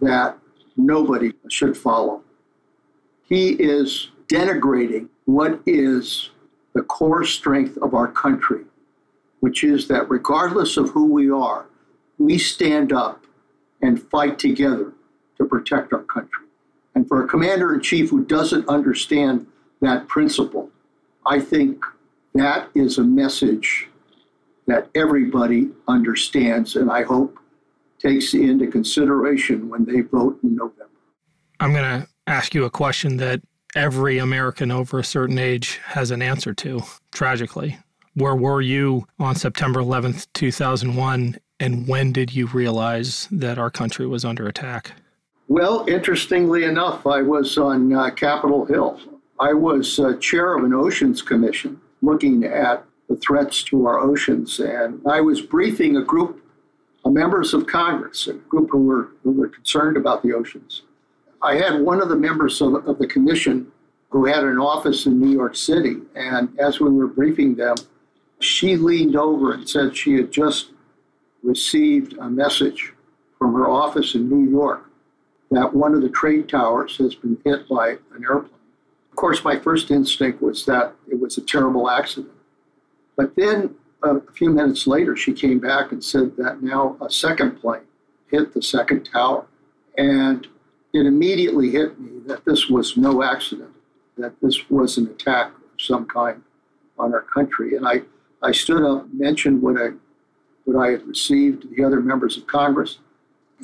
that 0.00 0.38
nobody 0.76 1.32
should 1.48 1.76
follow. 1.76 2.22
He 3.24 3.50
is 3.50 4.12
denigrating 4.28 5.08
what 5.24 5.60
is 5.66 6.30
the 6.76 6.82
core 6.82 7.24
strength 7.24 7.78
of 7.78 7.94
our 7.94 8.06
country, 8.06 8.62
which 9.40 9.64
is 9.64 9.88
that 9.88 10.10
regardless 10.10 10.76
of 10.76 10.90
who 10.90 11.10
we 11.10 11.30
are, 11.30 11.64
we 12.18 12.36
stand 12.36 12.92
up 12.92 13.24
and 13.80 14.02
fight 14.10 14.38
together 14.38 14.92
to 15.38 15.46
protect 15.46 15.94
our 15.94 16.02
country. 16.02 16.44
And 16.94 17.08
for 17.08 17.24
a 17.24 17.28
commander 17.28 17.74
in 17.74 17.80
chief 17.80 18.10
who 18.10 18.26
doesn't 18.26 18.68
understand 18.68 19.46
that 19.80 20.06
principle, 20.06 20.68
I 21.24 21.40
think 21.40 21.82
that 22.34 22.68
is 22.74 22.98
a 22.98 23.02
message 23.02 23.88
that 24.66 24.90
everybody 24.94 25.70
understands 25.88 26.76
and 26.76 26.90
I 26.90 27.04
hope 27.04 27.38
takes 27.98 28.34
into 28.34 28.66
consideration 28.66 29.70
when 29.70 29.86
they 29.86 30.02
vote 30.02 30.38
in 30.42 30.56
November. 30.56 30.90
I'm 31.58 31.72
going 31.72 32.02
to 32.02 32.08
ask 32.26 32.54
you 32.54 32.64
a 32.64 32.70
question 32.70 33.16
that 33.16 33.40
every 33.76 34.16
American 34.16 34.72
over 34.72 34.98
a 34.98 35.04
certain 35.04 35.38
age 35.38 35.76
has 35.84 36.10
an 36.10 36.22
answer 36.22 36.54
to, 36.54 36.80
tragically. 37.12 37.78
Where 38.14 38.34
were 38.34 38.62
you 38.62 39.06
on 39.18 39.36
September 39.36 39.80
11th, 39.80 40.26
2001, 40.32 41.36
and 41.60 41.86
when 41.86 42.12
did 42.12 42.34
you 42.34 42.46
realize 42.46 43.28
that 43.30 43.58
our 43.58 43.70
country 43.70 44.06
was 44.06 44.24
under 44.24 44.48
attack? 44.48 44.92
Well, 45.48 45.84
interestingly 45.86 46.64
enough, 46.64 47.06
I 47.06 47.20
was 47.20 47.58
on 47.58 47.92
uh, 47.92 48.10
Capitol 48.10 48.64
Hill. 48.64 48.98
I 49.38 49.52
was 49.52 49.98
uh, 49.98 50.16
chair 50.16 50.56
of 50.56 50.64
an 50.64 50.72
oceans 50.72 51.20
commission 51.20 51.80
looking 52.00 52.44
at 52.44 52.84
the 53.08 53.16
threats 53.16 53.62
to 53.64 53.86
our 53.86 54.00
oceans, 54.00 54.58
and 54.58 55.00
I 55.06 55.20
was 55.20 55.42
briefing 55.42 55.96
a 55.96 56.02
group 56.02 56.42
of 57.04 57.12
members 57.12 57.52
of 57.52 57.66
Congress, 57.66 58.26
a 58.26 58.32
group 58.32 58.70
who 58.70 58.84
were, 58.84 59.10
who 59.22 59.32
were 59.32 59.48
concerned 59.48 59.98
about 59.98 60.22
the 60.22 60.32
oceans. 60.32 60.82
I 61.46 61.54
had 61.54 61.80
one 61.80 62.02
of 62.02 62.08
the 62.08 62.16
members 62.16 62.60
of, 62.60 62.74
of 62.88 62.98
the 62.98 63.06
commission 63.06 63.70
who 64.10 64.24
had 64.24 64.42
an 64.42 64.58
office 64.58 65.06
in 65.06 65.20
New 65.20 65.30
York 65.30 65.54
City. 65.54 65.98
And 66.16 66.48
as 66.58 66.80
we 66.80 66.90
were 66.90 67.06
briefing 67.06 67.54
them, 67.54 67.76
she 68.40 68.76
leaned 68.76 69.14
over 69.14 69.52
and 69.52 69.68
said 69.68 69.96
she 69.96 70.14
had 70.14 70.32
just 70.32 70.70
received 71.44 72.14
a 72.18 72.28
message 72.28 72.92
from 73.38 73.54
her 73.54 73.68
office 73.68 74.16
in 74.16 74.28
New 74.28 74.50
York 74.50 74.90
that 75.52 75.72
one 75.72 75.94
of 75.94 76.02
the 76.02 76.08
trade 76.08 76.48
towers 76.48 76.96
has 76.96 77.14
been 77.14 77.38
hit 77.44 77.68
by 77.68 77.90
an 77.90 78.24
airplane. 78.28 78.52
Of 79.12 79.16
course, 79.16 79.44
my 79.44 79.56
first 79.56 79.92
instinct 79.92 80.42
was 80.42 80.66
that 80.66 80.94
it 81.08 81.20
was 81.20 81.38
a 81.38 81.42
terrible 81.42 81.88
accident. 81.88 82.34
But 83.16 83.36
then 83.36 83.76
a 84.02 84.20
few 84.32 84.50
minutes 84.50 84.88
later, 84.88 85.14
she 85.14 85.32
came 85.32 85.60
back 85.60 85.92
and 85.92 86.02
said 86.02 86.36
that 86.38 86.60
now 86.60 86.96
a 87.00 87.08
second 87.08 87.60
plane 87.60 87.86
hit 88.32 88.52
the 88.52 88.62
second 88.62 89.04
tower. 89.04 89.46
And 89.96 90.48
it 90.96 91.06
immediately 91.06 91.70
hit 91.70 91.98
me 92.00 92.20
that 92.26 92.44
this 92.44 92.68
was 92.68 92.96
no 92.96 93.22
accident, 93.22 93.72
that 94.16 94.34
this 94.40 94.68
was 94.70 94.98
an 94.98 95.06
attack 95.06 95.48
of 95.48 95.80
some 95.80 96.06
kind 96.06 96.42
on 96.98 97.12
our 97.12 97.22
country. 97.22 97.76
And 97.76 97.86
I, 97.86 98.02
I 98.42 98.52
stood 98.52 98.82
up, 98.82 99.06
mentioned 99.12 99.62
what 99.62 99.80
I, 99.80 99.90
what 100.64 100.76
I 100.82 100.92
had 100.92 101.06
received 101.06 101.62
to 101.62 101.68
the 101.68 101.84
other 101.84 102.00
members 102.00 102.36
of 102.36 102.46
Congress, 102.46 102.98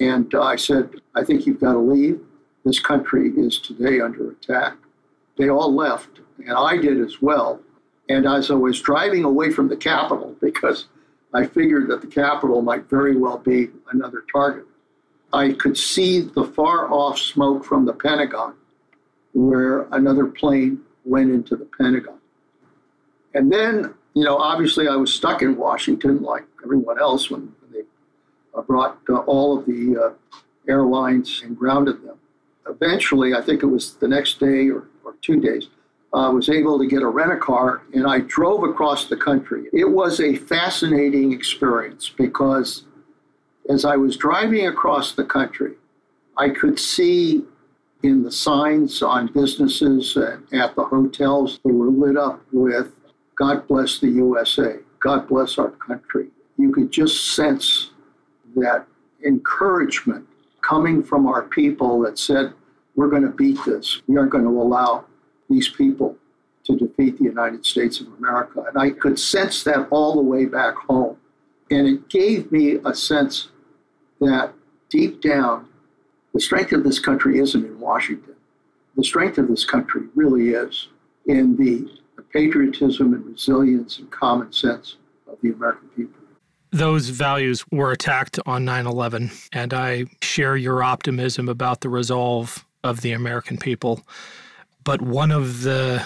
and 0.01 0.33
I 0.35 0.57
said, 0.57 0.91
I 1.15 1.25
think 1.25 1.47
you've 1.47 1.61
got 1.61 1.73
to 1.73 1.79
leave. 1.79 2.21
This 2.65 2.79
country 2.79 3.31
is 3.37 3.59
today 3.59 4.01
under 4.01 4.31
attack. 4.31 4.77
They 5.37 5.49
all 5.49 5.75
left, 5.75 6.21
and 6.39 6.53
I 6.53 6.77
did 6.77 7.01
as 7.01 7.21
well. 7.21 7.61
And 8.09 8.27
as 8.27 8.51
I 8.51 8.55
was 8.55 8.81
driving 8.81 9.25
away 9.25 9.51
from 9.51 9.69
the 9.69 9.77
Capitol, 9.77 10.37
because 10.41 10.87
I 11.35 11.47
figured 11.47 11.89
that 11.89 12.01
the 12.01 12.07
Capitol 12.07 12.63
might 12.63 12.89
very 12.89 13.17
well 13.17 13.39
be 13.39 13.71
another 13.91 14.25
target, 14.33 14.67
I 15.33 15.53
could 15.53 15.79
see 15.79 16.21
the 16.21 16.45
far 16.45 16.93
off 16.93 17.19
smoke 17.19 17.65
from 17.65 17.87
the 17.87 17.93
Pentagon 17.93 18.55
where 19.33 19.83
another 19.93 20.27
plane 20.27 20.81
went 21.05 21.31
into 21.31 21.57
the 21.57 21.67
Pentagon. 21.79 22.19
And 23.35 23.51
then, 23.51 23.95
you 24.15 24.25
know, 24.25 24.37
obviously 24.37 24.89
I 24.89 24.97
was 24.97 25.13
stuck 25.13 25.41
in 25.43 25.57
Washington 25.57 26.23
like 26.23 26.45
everyone 26.63 26.99
else 27.01 27.31
when 27.31 27.53
they 27.73 27.83
uh, 28.55 28.61
brought 28.63 28.99
uh, 29.09 29.21
all 29.21 29.59
of 29.59 29.65
the 29.65 29.97
uh, 29.97 30.41
airlines 30.69 31.43
and 31.45 31.57
grounded 31.57 32.03
them. 32.03 32.19
Eventually, 32.69 33.35
I 33.35 33.41
think 33.41 33.63
it 33.63 33.67
was 33.67 33.95
the 33.95 34.09
next 34.09 34.39
day 34.39 34.69
or, 34.69 34.89
or 35.05 35.15
two 35.23 35.41
days, 35.41 35.69
I 36.13 36.29
was 36.29 36.51
able 36.51 36.79
to 36.79 36.87
get 36.87 37.03
a 37.03 37.07
rent 37.07 37.33
a 37.33 37.39
car 37.39 37.83
and 37.95 38.07
I 38.07 38.21
drove 38.21 38.65
across 38.65 39.09
the 39.09 39.17
country. 39.17 39.65
It 39.73 39.91
was 39.91 40.21
a 40.21 40.37
fascinating 40.37 41.33
experience 41.33 42.11
because 42.11 42.85
as 43.69 43.85
I 43.85 43.97
was 43.97 44.17
driving 44.17 44.67
across 44.67 45.13
the 45.13 45.25
country, 45.25 45.75
I 46.37 46.51
could 46.51 46.79
see 46.79 47.43
in 48.03 48.23
the 48.23 48.33
signs 48.33 49.03
on 49.03 49.33
businesses 49.33 50.17
and 50.17 50.53
at 50.53 50.75
the 50.75 50.85
hotels, 50.85 51.61
that 51.65 51.73
were 51.73 51.91
lit 51.91 52.17
up 52.17 52.41
with 52.53 52.93
God 53.37 53.67
bless 53.67 53.99
the 53.99 54.09
USA, 54.09 54.79
God 55.01 55.29
bless 55.29 55.59
our 55.59 55.71
country. 55.71 56.29
You 56.59 56.73
could 56.73 56.91
just 56.91 57.35
sense 57.35 57.91
that 58.57 58.87
encouragement 59.25 60.27
coming 60.61 61.03
from 61.03 61.27
our 61.27 61.43
people 61.43 62.01
that 62.03 62.19
said, 62.19 62.53
We're 62.95 63.09
going 63.09 63.23
to 63.23 63.31
beat 63.31 63.59
this. 63.65 64.03
We 64.07 64.17
aren't 64.17 64.31
going 64.31 64.45
to 64.45 64.51
allow 64.51 65.05
these 65.49 65.69
people 65.69 66.17
to 66.65 66.77
defeat 66.77 67.19
the 67.19 67.25
United 67.25 67.67
States 67.67 68.01
of 68.01 68.09
America. 68.19 68.65
And 68.69 68.79
I 68.81 68.91
could 68.91 69.19
sense 69.19 69.65
that 69.65 69.89
all 69.91 70.15
the 70.15 70.23
way 70.23 70.45
back 70.45 70.75
home. 70.77 71.17
And 71.73 71.89
it 71.89 72.11
gave 72.11 72.53
me 72.53 72.79
a 72.85 72.95
sense 72.95 73.49
that 74.21 74.53
deep 74.91 75.23
down, 75.23 75.69
the 76.35 76.41
strength 76.41 76.73
of 76.73 76.85
this 76.85 76.99
country 76.99 77.39
isn't 77.39 77.65
in 77.65 77.81
Washington. 77.81 78.35
The 78.95 79.03
strength 79.03 79.39
of 79.39 79.49
this 79.49 79.65
country 79.65 80.03
really 80.15 80.51
is 80.51 80.89
in 81.25 81.57
the, 81.57 81.91
the 82.17 82.23
patriotism 82.23 83.15
and 83.15 83.25
resilience 83.25 83.99
and 83.99 84.11
common 84.11 84.53
sense 84.53 84.97
of 85.27 85.39
the 85.41 85.51
American 85.51 85.89
people. 85.97 86.21
Those 86.73 87.09
values 87.09 87.65
were 87.71 87.91
attacked 87.91 88.39
on 88.45 88.67
9 88.67 88.87
11, 88.87 89.31
and 89.53 89.73
I 89.73 90.05
share 90.21 90.57
your 90.57 90.83
optimism 90.83 91.49
about 91.49 91.81
the 91.81 91.89
resolve 91.89 92.67
of 92.85 93.01
the 93.01 93.13
American 93.13 93.57
people. 93.57 94.03
But 94.85 95.01
one 95.01 95.31
of 95.31 95.63
the 95.63 96.05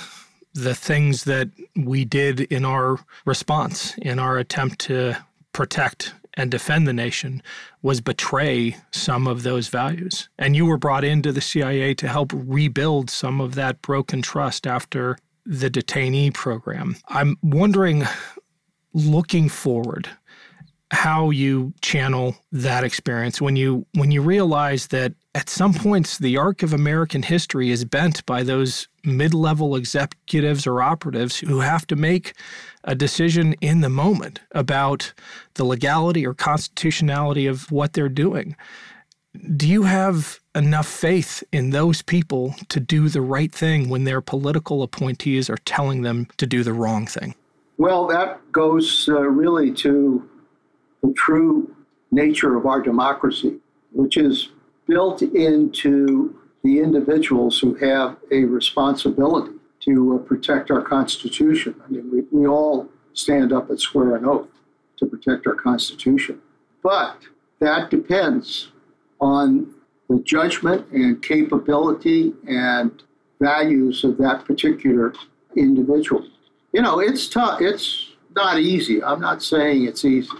the 0.55 0.75
things 0.75 1.25
that 1.25 1.51
we 1.77 2.05
did 2.05 2.41
in 2.41 2.65
our 2.65 2.99
response, 3.27 3.95
in 3.99 4.19
our 4.19 4.39
attempt 4.39 4.79
to 4.79 5.15
protect 5.57 6.13
and 6.35 6.51
defend 6.51 6.87
the 6.87 6.93
nation, 6.93 7.43
was 7.81 8.03
betray 8.03 8.77
some 8.91 9.27
of 9.27 9.43
those 9.43 9.69
values. 9.69 10.29
And 10.39 10.55
you 10.55 10.67
were 10.67 10.77
brought 10.77 11.03
into 11.03 11.33
the 11.33 11.41
CIA 11.41 11.95
to 11.95 12.09
help 12.09 12.31
rebuild 12.35 13.09
some 13.09 13.41
of 13.41 13.55
that 13.55 13.81
broken 13.81 14.21
trust 14.21 14.67
after 14.67 15.17
the 15.47 15.71
detainee 15.71 16.35
program. 16.35 16.97
I'm 17.09 17.39
wondering, 17.43 18.05
looking 18.93 19.49
forward, 19.49 20.11
how 20.93 21.31
you 21.31 21.73
channel 21.81 22.37
that 22.53 22.85
experience 22.85 23.41
when 23.41 23.57
you 23.57 23.85
when 23.95 24.13
you 24.13 24.23
realize 24.23 24.87
that 24.89 25.13
at 25.35 25.49
some 25.49 25.75
points 25.75 26.19
the 26.19 26.37
arc 26.37 26.63
of 26.63 26.73
American 26.73 27.23
history 27.23 27.71
is 27.71 27.85
bent 27.85 28.25
by 28.25 28.45
those 28.45 28.87
mid-level 29.03 29.75
executives 29.75 30.67
or 30.67 30.81
operatives 30.81 31.39
who 31.39 31.61
have 31.61 31.87
to 31.89 31.97
make 31.97 32.35
a 32.85 32.95
decision 32.95 33.55
in 33.61 33.81
the 33.81 33.89
moment 33.89 34.41
about 34.53 35.13
the 35.55 35.65
legality 35.65 36.25
or 36.25 36.35
constitutionality 36.35 37.47
of 37.47 37.71
what 37.73 37.93
they're 37.93 38.09
doing. 38.09 38.57
Do 39.57 39.69
you 39.69 39.83
have 39.83 40.41
enough 40.55 40.87
faith 40.87 41.43
in 41.53 41.71
those 41.71 42.01
people 42.01 42.55
to 42.69 42.81
do 42.81 43.09
the 43.09 43.21
right 43.21 43.53
thing 43.53 43.89
when 43.89 44.05
their 44.05 44.21
political 44.21 44.83
appointees 44.83 45.51
are 45.51 45.59
telling 45.59 46.03
them 46.03 46.29
to 46.39 46.47
do 46.47 46.63
the 46.63 46.73
wrong 46.73 47.07
thing? 47.07 47.35
Well, 47.77 48.07
that 48.07 48.41
goes 48.53 49.09
uh, 49.09 49.21
really 49.21 49.73
to 49.75 50.27
the 51.07 51.15
true 51.15 51.75
nature 52.11 52.57
of 52.57 52.67
our 52.67 52.81
democracy, 52.81 53.57
which 53.93 54.17
is 54.17 54.51
built 54.89 55.23
into 55.23 56.35
the 56.63 56.81
individuals 56.81 57.59
who 57.59 57.75
have 57.75 58.17
a 58.31 58.45
responsibility 58.45 59.53
to 59.81 60.17
uh, 60.17 60.19
protect 60.19 60.71
our 60.71 60.83
Constitution. 60.83 61.75
I 61.85 61.91
mean, 61.91 62.11
we, 62.11 62.23
we 62.37 62.47
all 62.47 62.89
stand 63.13 63.53
up 63.53 63.71
and 63.71 63.81
swear 63.81 64.17
an 64.17 64.25
oath 64.25 64.49
to 64.99 65.07
protect 65.07 65.47
our 65.47 65.55
Constitution. 65.55 66.41
But 66.83 67.19
that 67.61 67.91
depends 67.91 68.73
on 69.21 69.75
the 70.09 70.21
judgment 70.21 70.87
and 70.93 71.23
capability 71.23 72.33
and 72.49 73.03
values 73.41 74.05
of 74.05 74.19
that 74.19 74.45
particular 74.45 75.13
individual. 75.57 76.27
You 76.73 76.83
know, 76.83 77.01
it's 77.01 77.29
tough. 77.29 77.61
It's 77.61 78.13
not 78.35 78.59
easy. 78.59 79.03
I'm 79.03 79.21
not 79.21 79.43
saying 79.43 79.87
it's 79.87 80.05
easy. 80.05 80.31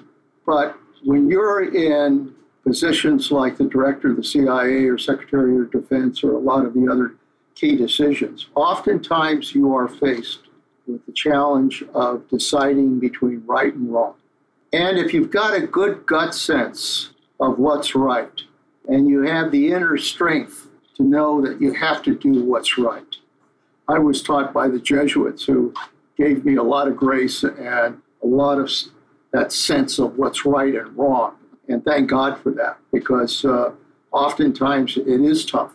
But 0.47 0.77
when 1.05 1.29
you're 1.29 1.75
in 1.75 2.35
positions 2.63 3.31
like 3.31 3.59
the 3.59 3.65
director 3.65 4.11
of 4.11 4.17
the 4.17 4.25
CIA 4.25 4.87
or 4.87 4.97
secretary 4.97 5.57
of 5.59 5.71
defense 5.71 6.25
or 6.25 6.33
a 6.33 6.39
lot 6.39 6.65
of 6.65 6.75
the 6.75 6.89
other 6.91 7.15
key 7.55 7.77
decisions, 7.77 8.47
oftentimes 8.55 9.55
you 9.55 9.75
are 9.75 9.89
faced 9.89 10.41
with 10.87 11.05
the 11.07 11.13
challenge 11.13 11.85
of 11.95 12.29
deciding 12.29 13.01
between 13.01 13.43
right 13.47 13.75
and 13.75 13.93
wrong. 13.93 14.15
And 14.73 14.99
if 14.99 15.13
you've 15.13 15.31
got 15.31 15.55
a 15.55 15.67
good 15.67 16.07
gut 16.07 16.35
sense 16.35 17.11
of 17.41 17.59
what's 17.59 17.95
right 17.95 18.43
and 18.89 19.09
you 19.09 19.23
have 19.23 19.51
the 19.51 19.73
inner 19.73 19.97
strength 19.97 20.69
to 20.97 21.03
know 21.03 21.41
that 21.43 21.61
you 21.61 21.73
have 21.73 22.03
to 22.03 22.15
do 22.15 22.45
what's 22.45 22.79
right. 22.79 23.17
I 23.89 23.99
was 23.99 24.23
taught 24.23 24.53
by 24.53 24.69
the 24.69 24.79
Jesuits 24.79 25.45
who 25.45 25.75
gave 26.17 26.45
me 26.45 26.57
a 26.57 26.63
lot 26.63 26.89
of 26.89 26.97
grace 26.97 27.43
and 27.43 28.01
a 28.23 28.27
lot 28.27 28.59
of 28.59 28.71
that 29.37 29.53
sense 29.53 29.99
of 29.99 30.17
what's 30.17 30.47
right 30.47 30.75
and 30.75 30.97
wrong. 30.97 31.37
And 31.69 31.85
thank 31.85 32.09
God 32.09 32.39
for 32.39 32.51
that 32.53 32.79
because 32.91 33.45
uh, 33.45 33.73
oftentimes 34.11 34.97
it 34.97 35.21
is 35.21 35.45
tough 35.45 35.73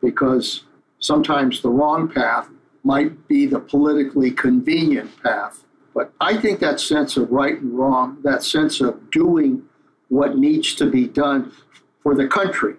because 0.00 0.64
sometimes 1.00 1.60
the 1.60 1.68
wrong 1.68 2.08
path 2.08 2.48
might 2.82 3.28
be 3.28 3.44
the 3.44 3.60
politically 3.60 4.30
convenient 4.30 5.22
path. 5.22 5.64
But 5.94 6.14
I 6.18 6.38
think 6.38 6.60
that 6.60 6.80
sense 6.80 7.18
of 7.18 7.30
right 7.30 7.60
and 7.60 7.78
wrong, 7.78 8.16
that 8.24 8.42
sense 8.42 8.80
of 8.80 9.10
doing 9.10 9.62
what 10.08 10.38
needs 10.38 10.74
to 10.76 10.86
be 10.86 11.06
done 11.06 11.52
for 12.02 12.14
the 12.14 12.26
country 12.26 12.76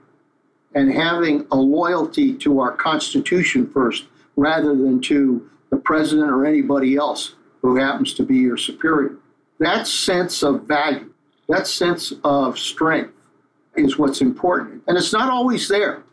and 0.74 0.92
having 0.92 1.46
a 1.52 1.56
loyalty 1.56 2.34
to 2.38 2.60
our 2.60 2.72
Constitution 2.72 3.70
first 3.70 4.06
rather 4.36 4.76
than 4.76 5.02
to 5.02 5.48
the 5.70 5.78
president 5.78 6.32
or 6.32 6.48
anybody 6.48 6.96
else 6.96 7.36
who 7.62 7.76
happens 7.76 8.16
to 8.16 8.24
be 8.24 8.38
your 8.38 8.58
superior 8.58 9.18
that 9.60 9.88
sense 9.88 10.44
of 10.44 10.64
value, 10.64 11.12
that 11.48 11.68
sense 11.68 12.14
of 12.24 12.58
strength 12.58 13.14
is 13.76 13.98
what's 13.98 14.22
important. 14.22 14.84
And 14.88 14.98
it's 14.98 15.14
not 15.14 15.30
always 15.30 15.68
there. 15.68 16.04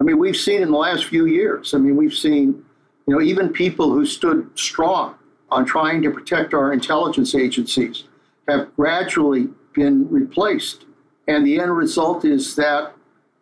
I 0.00 0.04
mean, 0.04 0.18
we've 0.18 0.36
seen 0.36 0.62
in 0.62 0.70
the 0.70 0.76
last 0.76 1.06
few 1.06 1.26
years, 1.26 1.74
I 1.74 1.78
mean, 1.78 1.96
we've 1.96 2.14
seen, 2.14 2.64
you 3.06 3.14
know, 3.14 3.20
even 3.20 3.50
people 3.50 3.92
who 3.92 4.04
stood 4.04 4.50
strong 4.54 5.14
on 5.50 5.64
trying 5.64 6.02
to 6.02 6.10
protect 6.10 6.54
our 6.54 6.72
intelligence 6.72 7.34
agencies 7.34 8.04
have 8.48 8.74
gradually 8.76 9.48
been 9.74 10.08
replaced. 10.10 10.84
And 11.28 11.46
the 11.46 11.60
end 11.60 11.76
result 11.76 12.24
is 12.24 12.56
that, 12.56 12.92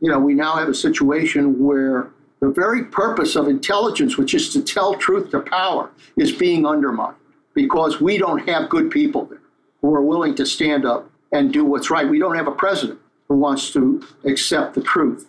you 0.00 0.10
know, 0.10 0.18
we 0.18 0.34
now 0.34 0.56
have 0.56 0.68
a 0.68 0.74
situation 0.74 1.62
where 1.62 2.10
the 2.40 2.50
very 2.50 2.84
purpose 2.84 3.36
of 3.36 3.48
intelligence, 3.48 4.16
which 4.18 4.34
is 4.34 4.52
to 4.52 4.62
tell 4.62 4.94
truth 4.94 5.30
to 5.30 5.40
power, 5.40 5.90
is 6.16 6.30
being 6.30 6.66
undermined 6.66 7.16
because 7.54 8.00
we 8.00 8.18
don't 8.18 8.48
have 8.48 8.68
good 8.68 8.90
people 8.90 9.24
there 9.26 9.40
who 9.80 9.94
are 9.94 10.02
willing 10.02 10.34
to 10.34 10.46
stand 10.46 10.84
up 10.84 11.10
and 11.32 11.52
do 11.52 11.64
what's 11.64 11.90
right. 11.90 12.08
We 12.08 12.18
don't 12.18 12.36
have 12.36 12.46
a 12.46 12.52
president 12.52 13.00
who 13.28 13.36
wants 13.36 13.72
to 13.72 14.04
accept 14.24 14.74
the 14.74 14.82
truth 14.82 15.28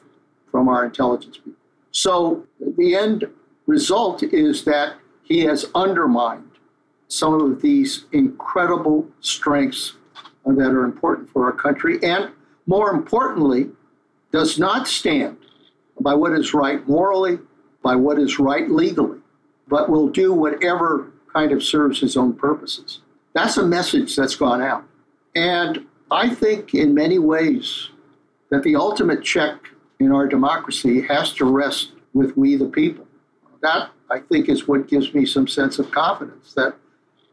from 0.52 0.68
our 0.68 0.86
intelligence 0.86 1.38
people. 1.38 1.60
So 1.92 2.46
the 2.78 2.96
end 2.96 3.26
result 3.68 4.24
is 4.24 4.64
that 4.66 4.96
he 5.24 5.42
has 5.42 5.66
undermined 5.76 6.52
some 7.08 7.34
of 7.34 7.62
these 7.62 8.06
incredible 8.12 9.08
strengths 9.22 9.94
that 10.46 10.72
are 10.72 10.86
important 10.86 11.30
for 11.30 11.46
our 11.46 11.52
country 11.52 12.00
and 12.04 12.32
more 12.68 12.92
importantly 12.92 13.70
does 14.32 14.60
not 14.60 14.88
stand 14.88 15.38
by 16.00 16.14
what 16.14 16.34
is 16.34 16.54
right 16.54 16.88
morally 16.88 17.40
by 17.82 17.96
what 17.96 18.20
is 18.20 18.38
right 18.40 18.70
legally 18.70 19.20
but 19.68 19.90
will 19.90 20.08
do 20.08 20.34
whatever 20.34 21.12
kind 21.36 21.52
of 21.52 21.62
serves 21.62 22.00
his 22.00 22.16
own 22.16 22.34
purposes. 22.34 23.02
That's 23.34 23.58
a 23.58 23.68
message 23.68 24.16
that's 24.16 24.36
gone 24.36 24.62
out. 24.62 24.86
And 25.36 25.86
I 26.10 26.34
think 26.34 26.74
in 26.74 26.94
many 26.94 27.20
ways 27.20 27.90
that 28.50 28.64
the 28.64 28.76
ultimate 28.78 29.22
check 29.22 29.58
in 30.00 30.12
our 30.14 30.28
democracy 30.28 31.02
has 31.02 31.34
to 31.34 31.46
rest 31.46 31.92
with 32.14 32.38
we 32.38 32.56
the 32.56 32.68
people. 32.68 33.06
That, 33.62 33.90
I 34.10 34.20
think, 34.20 34.48
is 34.48 34.68
what 34.68 34.88
gives 34.88 35.14
me 35.14 35.26
some 35.26 35.48
sense 35.48 35.78
of 35.80 35.92
confidence 35.92 36.54
that 36.54 36.76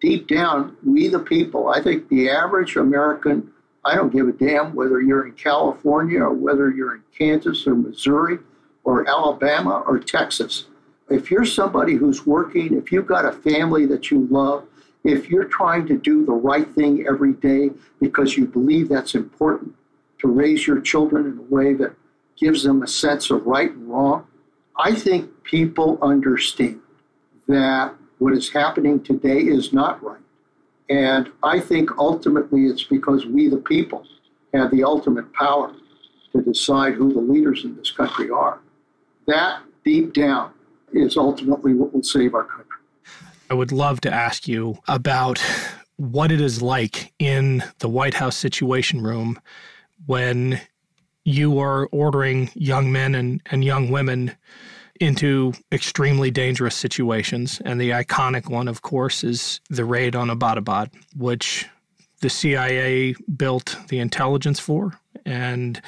deep 0.01 0.27
down, 0.27 0.77
we 0.85 1.07
the 1.07 1.21
people, 1.21 1.69
I 1.69 1.81
think 1.81 2.09
the 2.09 2.29
average 2.29 2.77
American, 2.77 3.53
I 3.85 3.95
don't 3.95 4.12
give 4.12 4.27
a 4.27 4.33
damn 4.33 4.75
whether 4.75 5.01
you're 5.01 5.27
in 5.27 5.35
California 5.35 6.21
or 6.21 6.33
whether 6.33 6.71
you're 6.71 6.97
in 6.97 7.03
Kansas 7.17 7.67
or 7.67 7.77
Missouri 7.77 8.38
or 8.83 9.09
Alabama 9.09 9.85
or 9.87 10.01
Texas 10.01 10.65
if 11.11 11.31
you're 11.31 11.45
somebody 11.45 11.95
who's 11.95 12.27
working, 12.27 12.77
if 12.77 12.93
you've 12.93 13.07
got 13.07 13.25
a 13.25 13.33
family 13.33 13.87
that 13.87 14.11
you 14.11 14.27
love, 14.31 14.67
if 15.05 15.29
you're 15.29 15.45
trying 15.45 15.87
to 15.88 15.99
do 15.99 16.25
the 16.25 16.33
right 16.33 16.73
thing 16.75 17.07
every 17.09 17.33
day 17.33 17.71
because 18.01 18.37
you 18.37 18.47
believe 18.47 18.88
that's 18.88 19.15
important 19.15 19.75
to 20.21 20.29
raise 20.29 20.67
your 20.67 20.81
children 20.81 21.27
in 21.27 21.38
a 21.38 21.55
way 21.55 21.75
that 21.75 21.95
gives 22.37 22.62
them 22.62 22.83
a 22.83 22.87
sense 22.87 23.31
of 23.31 23.45
right 23.47 23.73
and 23.73 23.88
wrong, 23.88 24.27
I 24.77 24.95
think 24.95 25.43
people 25.43 25.99
understand 26.01 26.81
that 27.49 27.95
what 28.19 28.33
is 28.33 28.51
happening 28.51 29.03
today 29.03 29.38
is 29.38 29.73
not 29.73 30.03
right. 30.03 30.21
And 30.88 31.31
I 31.43 31.59
think 31.59 31.91
ultimately 31.99 32.67
it's 32.67 32.85
because 32.85 33.27
we, 33.27 33.49
the 33.49 33.57
people, 33.57 34.07
have 34.55 34.71
the 34.71 34.85
ultimate 34.85 35.33
power 35.33 35.75
to 36.33 36.43
decide 36.43 36.95
who 36.95 37.12
the 37.12 37.21
leaders 37.21 37.65
in 37.65 37.77
this 37.77 37.91
country 37.91 38.31
are. 38.31 38.61
That 39.27 39.62
deep 39.85 40.12
down 40.12 40.52
is 40.92 41.16
ultimately 41.16 41.74
what 41.74 41.92
will 41.92 42.02
save 42.02 42.35
our 42.35 42.44
country. 42.44 42.66
I 43.50 43.55
would 43.55 43.72
love 43.72 44.00
to 44.02 44.12
ask 44.12 44.48
you 44.48 44.78
about 44.88 45.42
what 45.96 46.33
it 46.33 46.40
is 46.40 46.62
like 46.62 47.12
in 47.18 47.62
the 47.78 47.88
White 47.88 48.14
House 48.14 48.37
Situation 48.37 49.02
Room 49.02 49.38
when 50.07 50.61
you 51.24 51.59
are 51.59 51.87
ordering 51.92 52.50
young 52.55 52.90
men 52.90 53.14
and, 53.14 53.40
and 53.46 53.62
young 53.62 53.90
women 53.90 54.33
into 55.00 55.52
extremely 55.70 56.31
dangerous 56.31 56.74
situations. 56.74 57.61
And 57.64 57.81
the 57.81 57.90
iconic 57.90 58.48
one, 58.48 58.68
of 58.68 58.83
course, 58.83 59.22
is 59.22 59.61
the 59.68 59.85
raid 59.85 60.16
on 60.16 60.28
Abbottabad, 60.28 60.90
which 61.16 61.66
the 62.20 62.31
CIA 62.31 63.14
built 63.37 63.76
the 63.88 63.98
intelligence 63.98 64.61
for 64.61 64.98
and 65.27 65.81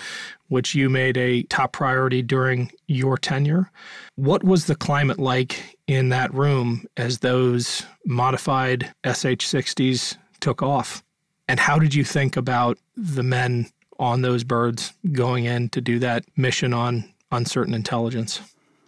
which 0.49 0.75
you 0.75 0.89
made 0.89 1.17
a 1.17 1.43
top 1.45 1.73
priority 1.73 2.23
during 2.23 2.71
your 2.87 3.19
tenure. 3.19 3.71
What 4.17 4.45
was 4.45 4.67
the 4.67 4.75
climate 4.75 5.19
like 5.19 5.79
in 5.87 6.11
that 6.11 6.33
room 6.33 6.87
as 6.97 7.19
those 7.19 7.85
modified 8.07 8.85
SH 9.05 9.47
60s 9.47 10.17
took 10.41 10.63
off? 10.63 11.03
And 11.49 11.61
how 11.61 11.79
did 11.79 11.95
you 11.95 12.05
think 12.05 12.37
about 12.37 12.79
the 12.97 13.23
men 13.23 13.67
on 13.99 14.23
those 14.23 14.45
birds 14.45 14.93
going 15.13 15.45
in 15.45 15.69
to 15.71 15.81
do 15.81 15.99
that 16.01 16.25
mission 16.37 16.73
on 16.73 17.05
uncertain 17.33 17.75
intelligence? 17.75 18.41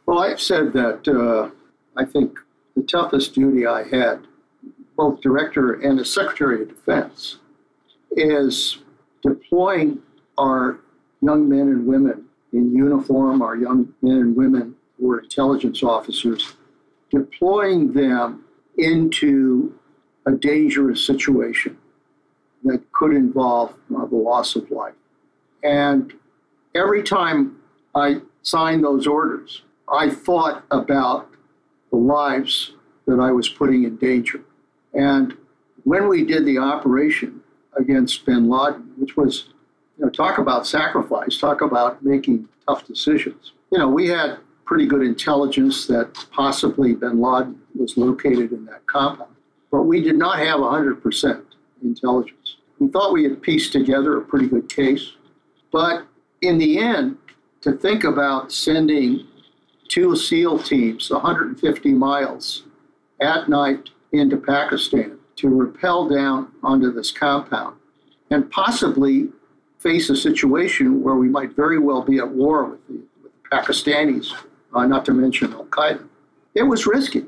Well, 0.07 0.21
I've 0.21 0.41
said 0.41 0.73
that 0.73 1.09
uh, 1.09 1.51
I 1.97 2.05
think 2.05 2.39
the 2.77 2.83
toughest 2.83 3.35
duty 3.35 3.67
I 3.67 3.85
had, 3.85 4.27
both 4.97 5.21
director 5.21 5.75
and 5.75 5.99
as 5.99 6.13
Secretary 6.13 6.63
of 6.63 6.69
Defense, 6.69 7.39
is 8.13 8.79
deploying 9.23 10.01
our 10.39 10.81
young 11.23 11.49
men 11.49 11.69
and 11.69 11.87
women 11.87 12.25
in 12.53 12.75
uniform, 12.75 13.43
our 13.43 13.57
young 13.57 13.93
men 14.03 14.17
and 14.17 14.37
women 14.37 14.75
who 14.99 15.11
are 15.13 15.21
intelligence 15.21 15.83
officers, 15.83 16.55
deploying 17.11 17.93
them 17.93 18.45
into 18.79 19.75
a 20.27 20.33
dangerous 20.33 21.05
situation 21.05 21.77
that 22.65 22.81
could 22.93 23.13
involve 23.13 23.75
uh, 23.97 24.07
the 24.07 24.17
loss 24.17 24.57
of 24.57 24.71
life. 24.71 24.95
And 25.63 26.13
every 26.75 27.03
time 27.03 27.57
I 27.95 28.21
signed 28.43 28.85
those 28.85 29.07
orders, 29.07 29.63
I 29.93 30.11
thought 30.11 30.65
about 30.71 31.31
the 31.91 31.97
lives 31.97 32.73
that 33.07 33.21
I 33.21 33.31
was 33.31 33.49
putting 33.49 33.85
in 33.85 33.97
danger. 33.97 34.41
And 34.95 35.37
when 35.85 36.09
we 36.09 36.25
did 36.25 36.45
the 36.45 36.59
operation 36.59 37.43
against 37.77 38.25
bin 38.27 38.49
Laden, 38.49 38.93
which 38.97 39.17
was, 39.17 39.51
you 39.99 40.05
know, 40.05 40.11
talk 40.11 40.39
about 40.39 40.67
sacrifice, 40.67 41.39
talk 41.39 41.61
about 41.61 42.05
making 42.05 42.49
tough 42.67 42.87
decisions. 42.87 43.53
You 43.73 43.79
know, 43.79 43.89
we 43.89 44.09
had 44.09 44.39
pretty 44.65 44.87
good 44.87 45.03
intelligence 45.03 45.87
that 45.87 46.27
possibly 46.33 46.95
bin 46.95 47.21
Laden 47.21 47.61
was 47.75 47.97
located 47.97 48.53
in 48.53 48.65
that 48.67 48.87
compound, 48.87 49.35
but 49.71 49.83
we 49.83 50.03
did 50.03 50.17
not 50.17 50.39
have 50.39 50.61
100% 50.61 51.43
intelligence. 51.83 52.57
We 52.79 52.89
thought 52.89 53.13
we 53.13 53.25
had 53.25 53.41
pieced 53.41 53.73
together 53.73 54.19
a 54.19 54.23
pretty 54.23 54.49
good 54.49 54.69
case, 54.69 55.13
but 55.73 56.05
in 56.43 56.59
the 56.59 56.79
end, 56.79 57.17
to 57.63 57.73
think 57.73 58.05
about 58.05 58.53
sending 58.53 59.27
two 59.89 60.15
SEAL 60.15 60.59
teams 60.61 61.11
150 61.11 61.95
miles 61.95 62.65
at 63.21 63.49
night 63.49 63.91
into 64.13 64.37
Pakistan 64.37 65.19
to 65.37 65.49
rappel 65.49 66.09
down 66.09 66.53
onto 66.63 66.93
this 66.93 67.11
compound 67.11 67.77
and 68.31 68.51
possibly 68.51 69.29
face 69.87 70.11
a 70.11 70.17
situation 70.17 71.01
where 71.01 71.15
we 71.15 71.29
might 71.29 71.55
very 71.55 71.79
well 71.79 72.03
be 72.03 72.19
at 72.19 72.29
war 72.29 72.65
with 72.65 72.85
the, 72.89 72.95
with 73.23 73.31
the 73.33 73.57
Pakistanis, 73.57 74.33
uh, 74.75 74.85
not 74.85 75.05
to 75.05 75.15
mention 75.15 75.53
Al 75.53 75.65
Qaeda. 75.67 76.05
It 76.57 76.65
was 76.65 76.89
risky. 76.89 77.25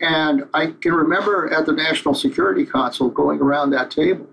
And 0.00 0.44
I 0.54 0.66
can 0.80 0.92
remember 0.92 1.52
at 1.52 1.66
the 1.66 1.72
National 1.72 2.14
Security 2.14 2.64
Council 2.64 3.08
going 3.08 3.40
around 3.40 3.70
that 3.70 3.90
table, 3.90 4.28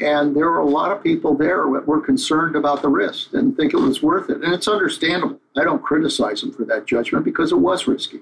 and 0.00 0.36
there 0.36 0.48
were 0.48 0.60
a 0.60 0.64
lot 0.64 0.92
of 0.92 1.02
people 1.02 1.34
there 1.36 1.66
that 1.72 1.84
were 1.84 2.00
concerned 2.00 2.54
about 2.54 2.80
the 2.80 2.88
risk 2.88 3.32
and 3.32 3.56
think 3.56 3.74
it 3.74 3.78
was 3.78 4.00
worth 4.00 4.30
it. 4.30 4.44
And 4.44 4.54
it's 4.54 4.68
understandable. 4.68 5.40
I 5.56 5.64
don't 5.64 5.82
criticize 5.82 6.42
them 6.42 6.52
for 6.52 6.64
that 6.66 6.86
judgment 6.86 7.24
because 7.24 7.50
it 7.50 7.58
was 7.58 7.88
risky. 7.88 8.20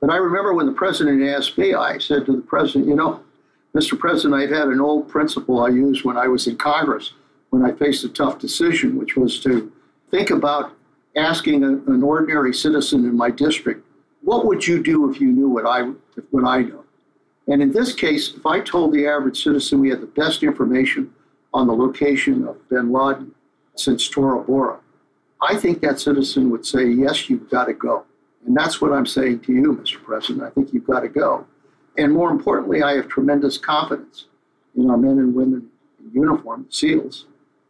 But 0.00 0.10
I 0.10 0.16
remember 0.16 0.54
when 0.54 0.66
the 0.66 0.72
president 0.72 1.28
asked 1.28 1.58
me, 1.58 1.74
I 1.74 1.98
said 1.98 2.24
to 2.26 2.36
the 2.36 2.42
president, 2.42 2.86
you 2.86 2.94
know, 2.94 3.24
Mr. 3.74 3.98
President, 3.98 4.40
I've 4.40 4.56
had 4.56 4.68
an 4.68 4.80
old 4.80 5.08
principle 5.08 5.60
I 5.60 5.70
used 5.70 6.04
when 6.04 6.16
I 6.16 6.28
was 6.28 6.46
in 6.46 6.56
Congress 6.56 7.12
when 7.50 7.64
I 7.64 7.72
faced 7.72 8.04
a 8.04 8.08
tough 8.08 8.38
decision, 8.38 8.96
which 8.96 9.16
was 9.16 9.40
to 9.40 9.72
think 10.10 10.30
about 10.30 10.72
asking 11.16 11.64
a, 11.64 11.68
an 11.68 12.02
ordinary 12.02 12.52
citizen 12.52 13.04
in 13.04 13.16
my 13.16 13.30
district, 13.30 13.86
what 14.22 14.46
would 14.46 14.66
you 14.66 14.82
do 14.82 15.10
if 15.10 15.20
you 15.20 15.28
knew 15.28 15.48
what 15.48 15.66
I, 15.66 15.82
what 16.30 16.44
I 16.44 16.62
know? 16.62 16.84
And 17.48 17.62
in 17.62 17.72
this 17.72 17.94
case, 17.94 18.34
if 18.34 18.44
I 18.44 18.60
told 18.60 18.92
the 18.92 19.06
average 19.06 19.42
citizen 19.42 19.80
we 19.80 19.90
had 19.90 20.00
the 20.00 20.06
best 20.06 20.42
information 20.42 21.12
on 21.54 21.66
the 21.66 21.72
location 21.72 22.46
of 22.46 22.68
bin 22.68 22.92
Laden 22.92 23.32
since 23.76 24.08
Tora 24.08 24.42
Bora, 24.42 24.80
I 25.40 25.56
think 25.56 25.80
that 25.82 26.00
citizen 26.00 26.50
would 26.50 26.66
say, 26.66 26.86
yes, 26.88 27.30
you've 27.30 27.48
got 27.50 27.66
to 27.66 27.74
go. 27.74 28.04
And 28.46 28.56
that's 28.56 28.80
what 28.80 28.92
I'm 28.92 29.06
saying 29.06 29.40
to 29.40 29.52
you, 29.52 29.74
Mr. 29.74 30.02
President. 30.02 30.42
I 30.42 30.50
think 30.50 30.72
you've 30.72 30.86
got 30.86 31.00
to 31.00 31.08
go. 31.08 31.46
And 31.98 32.12
more 32.12 32.30
importantly, 32.30 32.82
I 32.82 32.94
have 32.96 33.08
tremendous 33.08 33.58
confidence 33.58 34.26
in 34.76 34.90
our 34.90 34.96
men 34.96 35.18
and 35.18 35.34
women 35.34 35.68
in 36.00 36.10
uniform, 36.12 36.66
SEALs, 36.68 37.26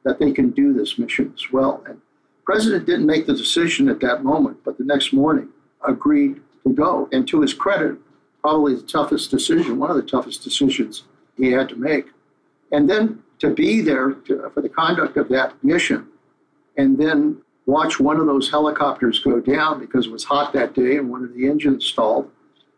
that 0.06 0.20
they 0.20 0.30
can 0.30 0.50
do 0.50 0.72
this 0.72 0.98
mission 0.98 1.32
as 1.34 1.52
well. 1.52 1.82
And 1.84 2.00
President 2.44 2.86
didn't 2.86 3.06
make 3.06 3.26
the 3.26 3.34
decision 3.34 3.88
at 3.88 3.98
that 4.00 4.22
moment, 4.22 4.58
but 4.64 4.78
the 4.78 4.84
next 4.84 5.12
morning 5.12 5.48
agreed 5.86 6.40
to 6.62 6.72
go. 6.72 7.08
And 7.10 7.26
to 7.26 7.40
his 7.40 7.52
credit, 7.52 7.96
probably 8.40 8.76
the 8.76 8.82
toughest 8.82 9.32
decision, 9.32 9.80
one 9.80 9.90
of 9.90 9.96
the 9.96 10.02
toughest 10.02 10.44
decisions 10.44 11.02
he 11.36 11.50
had 11.50 11.68
to 11.70 11.76
make. 11.76 12.06
And 12.70 12.88
then 12.88 13.20
to 13.40 13.52
be 13.52 13.80
there 13.80 14.12
to, 14.12 14.48
for 14.54 14.60
the 14.60 14.68
conduct 14.68 15.16
of 15.16 15.28
that 15.30 15.52
mission 15.64 16.06
and 16.76 16.96
then 16.96 17.38
watch 17.66 17.98
one 17.98 18.20
of 18.20 18.26
those 18.26 18.48
helicopters 18.48 19.18
go 19.18 19.40
down 19.40 19.80
because 19.80 20.06
it 20.06 20.12
was 20.12 20.22
hot 20.22 20.52
that 20.52 20.72
day 20.72 20.98
and 20.98 21.10
one 21.10 21.24
of 21.24 21.34
the 21.34 21.48
engines 21.48 21.84
stalled 21.84 22.30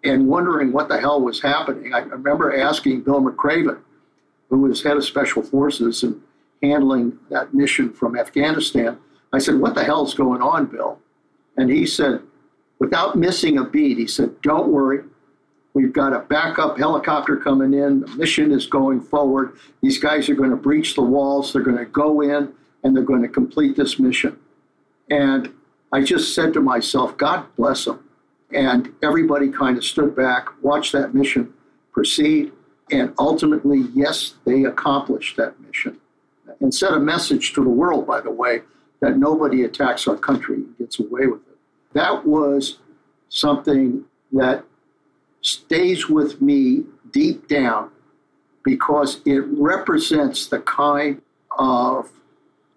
and 0.03 0.27
wondering 0.27 0.73
what 0.73 0.89
the 0.89 0.99
hell 0.99 1.21
was 1.21 1.43
happening. 1.43 1.93
I 1.93 1.99
remember 1.99 2.59
asking 2.59 3.03
Bill 3.03 3.21
McRaven, 3.21 3.81
who 4.49 4.61
was 4.61 4.83
head 4.83 4.97
of 4.97 5.05
special 5.05 5.43
forces 5.43 6.03
and 6.03 6.23
handling 6.63 7.19
that 7.31 7.55
mission 7.55 7.93
from 7.93 8.19
Afghanistan, 8.19 8.99
I 9.33 9.39
said, 9.39 9.57
What 9.57 9.75
the 9.75 9.85
hell's 9.85 10.15
going 10.15 10.43
on, 10.43 10.67
Bill? 10.67 10.99
And 11.57 11.71
he 11.71 11.87
said, 11.87 12.23
without 12.79 13.17
missing 13.17 13.59
a 13.59 13.65
beat, 13.65 13.99
he 13.99 14.07
said, 14.07 14.41
Don't 14.43 14.69
worry. 14.69 15.05
We've 15.75 15.93
got 15.93 16.13
a 16.13 16.21
backup 16.21 16.79
helicopter 16.79 17.37
coming 17.37 17.73
in. 17.75 18.01
The 18.01 18.09
mission 18.17 18.53
is 18.53 18.67
going 18.67 19.01
forward. 19.01 19.57
These 19.83 19.99
guys 19.99 20.29
are 20.29 20.35
going 20.35 20.51
to 20.51 20.57
breach 20.57 20.95
the 20.95 21.03
walls. 21.03 21.53
They're 21.53 21.63
going 21.63 21.77
to 21.77 21.85
go 21.85 22.21
in 22.21 22.53
and 22.83 22.97
they're 22.97 23.05
going 23.05 23.23
to 23.23 23.29
complete 23.29 23.77
this 23.77 23.99
mission. 23.99 24.39
And 25.11 25.53
I 25.93 26.03
just 26.03 26.35
said 26.35 26.53
to 26.55 26.61
myself, 26.61 27.17
God 27.17 27.47
bless 27.57 27.85
them. 27.85 28.03
And 28.53 28.93
everybody 29.03 29.51
kind 29.51 29.77
of 29.77 29.85
stood 29.85 30.17
back, 30.17 30.49
watched 30.63 30.93
that 30.93 31.15
mission 31.15 31.53
proceed, 31.93 32.53
and 32.91 33.13
ultimately, 33.19 33.85
yes, 33.95 34.35
they 34.45 34.65
accomplished 34.65 35.37
that 35.37 35.61
mission. 35.61 35.99
And 36.61 36.75
sent 36.75 36.97
a 36.97 37.01
message 37.01 37.53
to 37.55 37.63
the 37.63 37.71
world, 37.71 38.07
by 38.07 38.21
the 38.21 38.31
way, 38.31 38.63
that 39.01 39.17
nobody 39.17 39.63
attacks 39.63 40.09
our 40.09 40.17
country 40.17 40.57
and 40.57 40.79
gets 40.79 40.99
away 40.99 41.27
with 41.27 41.41
it. 41.49 41.57
That 41.93 42.27
was 42.27 42.79
something 43.29 44.05
that 44.33 44.65
stays 45.41 46.09
with 46.09 46.43
me 46.43 46.85
deep 47.13 47.49
down 47.49 47.91
because 48.65 49.21
it 49.25 49.45
represents 49.47 50.49
the 50.49 50.59
kind 50.61 51.23
of 51.59 52.11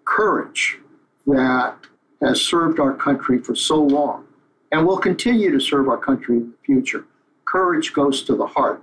courage 0.04 0.78
that 1.26 1.76
has 2.22 2.40
served 2.40 2.78
our 2.78 2.94
country 2.94 3.38
for 3.38 3.54
so 3.54 3.82
long 3.82 4.24
and 4.70 4.86
will 4.86 4.98
continue 4.98 5.50
to 5.50 5.60
serve 5.60 5.88
our 5.88 5.98
country 5.98 6.36
in 6.36 6.50
the 6.50 6.56
future. 6.64 7.04
Courage 7.44 7.92
goes 7.92 8.22
to 8.22 8.34
the 8.34 8.46
heart 8.46 8.82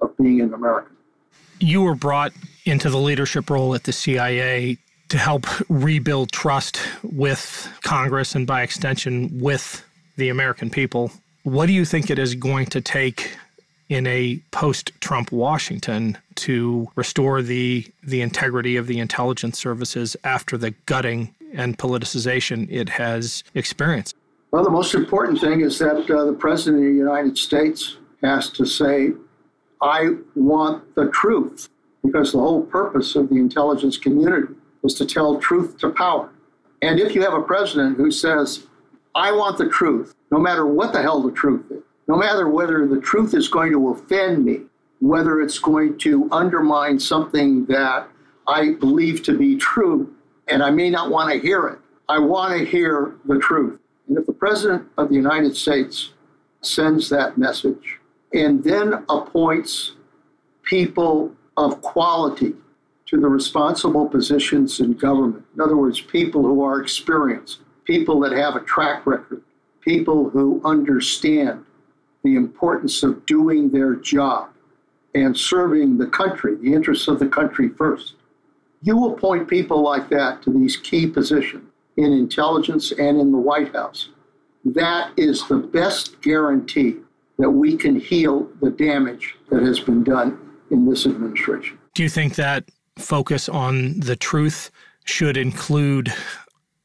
of 0.00 0.16
being 0.16 0.40
an 0.40 0.54
American. 0.54 0.93
You 1.58 1.82
were 1.82 1.94
brought 1.94 2.32
into 2.64 2.90
the 2.90 2.98
leadership 2.98 3.50
role 3.50 3.74
at 3.74 3.84
the 3.84 3.92
CIA 3.92 4.78
to 5.08 5.18
help 5.18 5.46
rebuild 5.68 6.32
trust 6.32 6.80
with 7.02 7.68
Congress 7.82 8.34
and 8.34 8.46
by 8.46 8.62
extension 8.62 9.40
with 9.40 9.84
the 10.16 10.28
American 10.28 10.70
people. 10.70 11.12
What 11.42 11.66
do 11.66 11.72
you 11.72 11.84
think 11.84 12.10
it 12.10 12.18
is 12.18 12.34
going 12.34 12.66
to 12.66 12.80
take 12.80 13.36
in 13.88 14.06
a 14.06 14.40
post-Trump 14.50 15.30
Washington 15.30 16.16
to 16.36 16.88
restore 16.96 17.42
the 17.42 17.86
the 18.02 18.22
integrity 18.22 18.76
of 18.76 18.86
the 18.86 18.98
intelligence 18.98 19.58
services 19.58 20.16
after 20.24 20.56
the 20.56 20.70
gutting 20.86 21.34
and 21.52 21.78
politicization 21.78 22.66
it 22.70 22.88
has 22.88 23.44
experienced? 23.54 24.16
Well, 24.50 24.64
the 24.64 24.70
most 24.70 24.94
important 24.94 25.40
thing 25.40 25.60
is 25.60 25.78
that 25.80 26.10
uh, 26.10 26.24
the 26.24 26.32
President 26.32 26.84
of 26.84 26.90
the 26.90 26.96
United 26.96 27.36
States 27.36 27.96
has 28.22 28.50
to 28.50 28.64
say, 28.64 29.12
I 29.84 30.16
want 30.34 30.94
the 30.94 31.10
truth, 31.10 31.68
because 32.02 32.32
the 32.32 32.38
whole 32.38 32.62
purpose 32.62 33.16
of 33.16 33.28
the 33.28 33.36
intelligence 33.36 33.98
community 33.98 34.54
is 34.82 34.94
to 34.94 35.04
tell 35.04 35.38
truth 35.38 35.76
to 35.78 35.90
power. 35.90 36.30
And 36.80 36.98
if 36.98 37.14
you 37.14 37.20
have 37.20 37.34
a 37.34 37.42
president 37.42 37.98
who 37.98 38.10
says, 38.10 38.66
I 39.14 39.30
want 39.30 39.58
the 39.58 39.68
truth, 39.68 40.14
no 40.32 40.38
matter 40.38 40.66
what 40.66 40.94
the 40.94 41.02
hell 41.02 41.22
the 41.22 41.32
truth 41.32 41.66
is, 41.70 41.82
no 42.08 42.16
matter 42.16 42.48
whether 42.48 42.88
the 42.88 42.98
truth 42.98 43.34
is 43.34 43.46
going 43.46 43.72
to 43.72 43.90
offend 43.90 44.46
me, 44.46 44.60
whether 45.00 45.42
it's 45.42 45.58
going 45.58 45.98
to 45.98 46.30
undermine 46.32 46.98
something 46.98 47.66
that 47.66 48.08
I 48.46 48.72
believe 48.80 49.22
to 49.24 49.36
be 49.36 49.56
true, 49.56 50.14
and 50.48 50.62
I 50.62 50.70
may 50.70 50.88
not 50.88 51.10
want 51.10 51.30
to 51.30 51.38
hear 51.38 51.68
it. 51.68 51.78
I 52.08 52.20
want 52.20 52.58
to 52.58 52.64
hear 52.64 53.16
the 53.26 53.38
truth. 53.38 53.78
And 54.08 54.16
if 54.16 54.24
the 54.24 54.32
President 54.32 54.88
of 54.96 55.10
the 55.10 55.14
United 55.14 55.54
States 55.54 56.14
sends 56.62 57.10
that 57.10 57.36
message 57.36 58.00
and 58.34 58.64
then 58.64 59.04
appoints 59.08 59.92
people 60.64 61.32
of 61.56 61.80
quality 61.80 62.52
to 63.06 63.20
the 63.20 63.28
responsible 63.28 64.08
positions 64.08 64.80
in 64.80 64.94
government, 64.94 65.44
in 65.54 65.60
other 65.60 65.76
words, 65.76 66.00
people 66.00 66.42
who 66.42 66.62
are 66.62 66.80
experienced, 66.80 67.60
people 67.84 68.18
that 68.20 68.32
have 68.32 68.56
a 68.56 68.60
track 68.60 69.06
record, 69.06 69.42
people 69.80 70.30
who 70.30 70.60
understand 70.64 71.64
the 72.24 72.34
importance 72.34 73.02
of 73.02 73.24
doing 73.24 73.70
their 73.70 73.94
job, 73.94 74.48
and 75.14 75.36
serving 75.36 75.96
the 75.98 76.06
country, 76.06 76.56
the 76.56 76.74
interests 76.74 77.06
of 77.06 77.20
the 77.20 77.28
country 77.28 77.68
first. 77.68 78.14
You 78.82 79.06
appoint 79.06 79.48
people 79.48 79.80
like 79.80 80.08
that 80.08 80.42
to 80.42 80.50
these 80.50 80.76
key 80.76 81.06
positions 81.06 81.70
in 81.96 82.12
intelligence 82.12 82.90
and 82.90 83.20
in 83.20 83.30
the 83.30 83.38
White 83.38 83.72
House. 83.74 84.08
That 84.64 85.12
is 85.16 85.46
the 85.46 85.58
best 85.58 86.20
guarantee 86.20 86.96
that 87.38 87.50
we 87.50 87.76
can 87.76 87.98
heal 87.98 88.48
the 88.60 88.70
damage 88.70 89.36
that 89.50 89.62
has 89.62 89.80
been 89.80 90.04
done 90.04 90.38
in 90.70 90.88
this 90.88 91.06
administration. 91.06 91.78
Do 91.94 92.02
you 92.02 92.08
think 92.08 92.36
that 92.36 92.68
focus 92.98 93.48
on 93.48 93.98
the 94.00 94.16
truth 94.16 94.70
should 95.04 95.36
include 95.36 96.12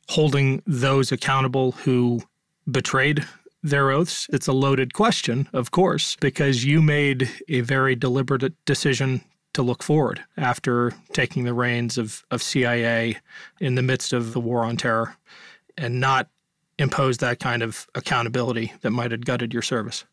holding 0.09 0.61
those 0.65 1.11
accountable 1.11 1.73
who 1.73 2.21
betrayed 2.69 3.25
their 3.61 3.91
oaths? 3.91 4.27
It's 4.31 4.47
a 4.47 4.53
loaded 4.53 4.93
question, 4.93 5.47
of 5.53 5.71
course, 5.71 6.15
because 6.15 6.65
you 6.65 6.81
made 6.81 7.29
a 7.47 7.61
very 7.61 7.95
deliberate 7.95 8.53
decision 8.65 9.21
to 9.53 9.61
look 9.61 9.83
forward 9.83 10.23
after 10.37 10.93
taking 11.13 11.43
the 11.43 11.53
reins 11.53 11.97
of, 11.97 12.23
of 12.31 12.41
CIA 12.41 13.17
in 13.59 13.75
the 13.75 13.81
midst 13.81 14.13
of 14.13 14.33
the 14.33 14.39
war 14.39 14.63
on 14.63 14.77
terror 14.77 15.15
and 15.77 15.99
not 15.99 16.29
impose 16.77 17.17
that 17.17 17.39
kind 17.39 17.61
of 17.61 17.87
accountability 17.95 18.73
that 18.81 18.91
might 18.91 19.11
have 19.11 19.25
gutted 19.25 19.53
your 19.53 19.63
service? 19.63 20.05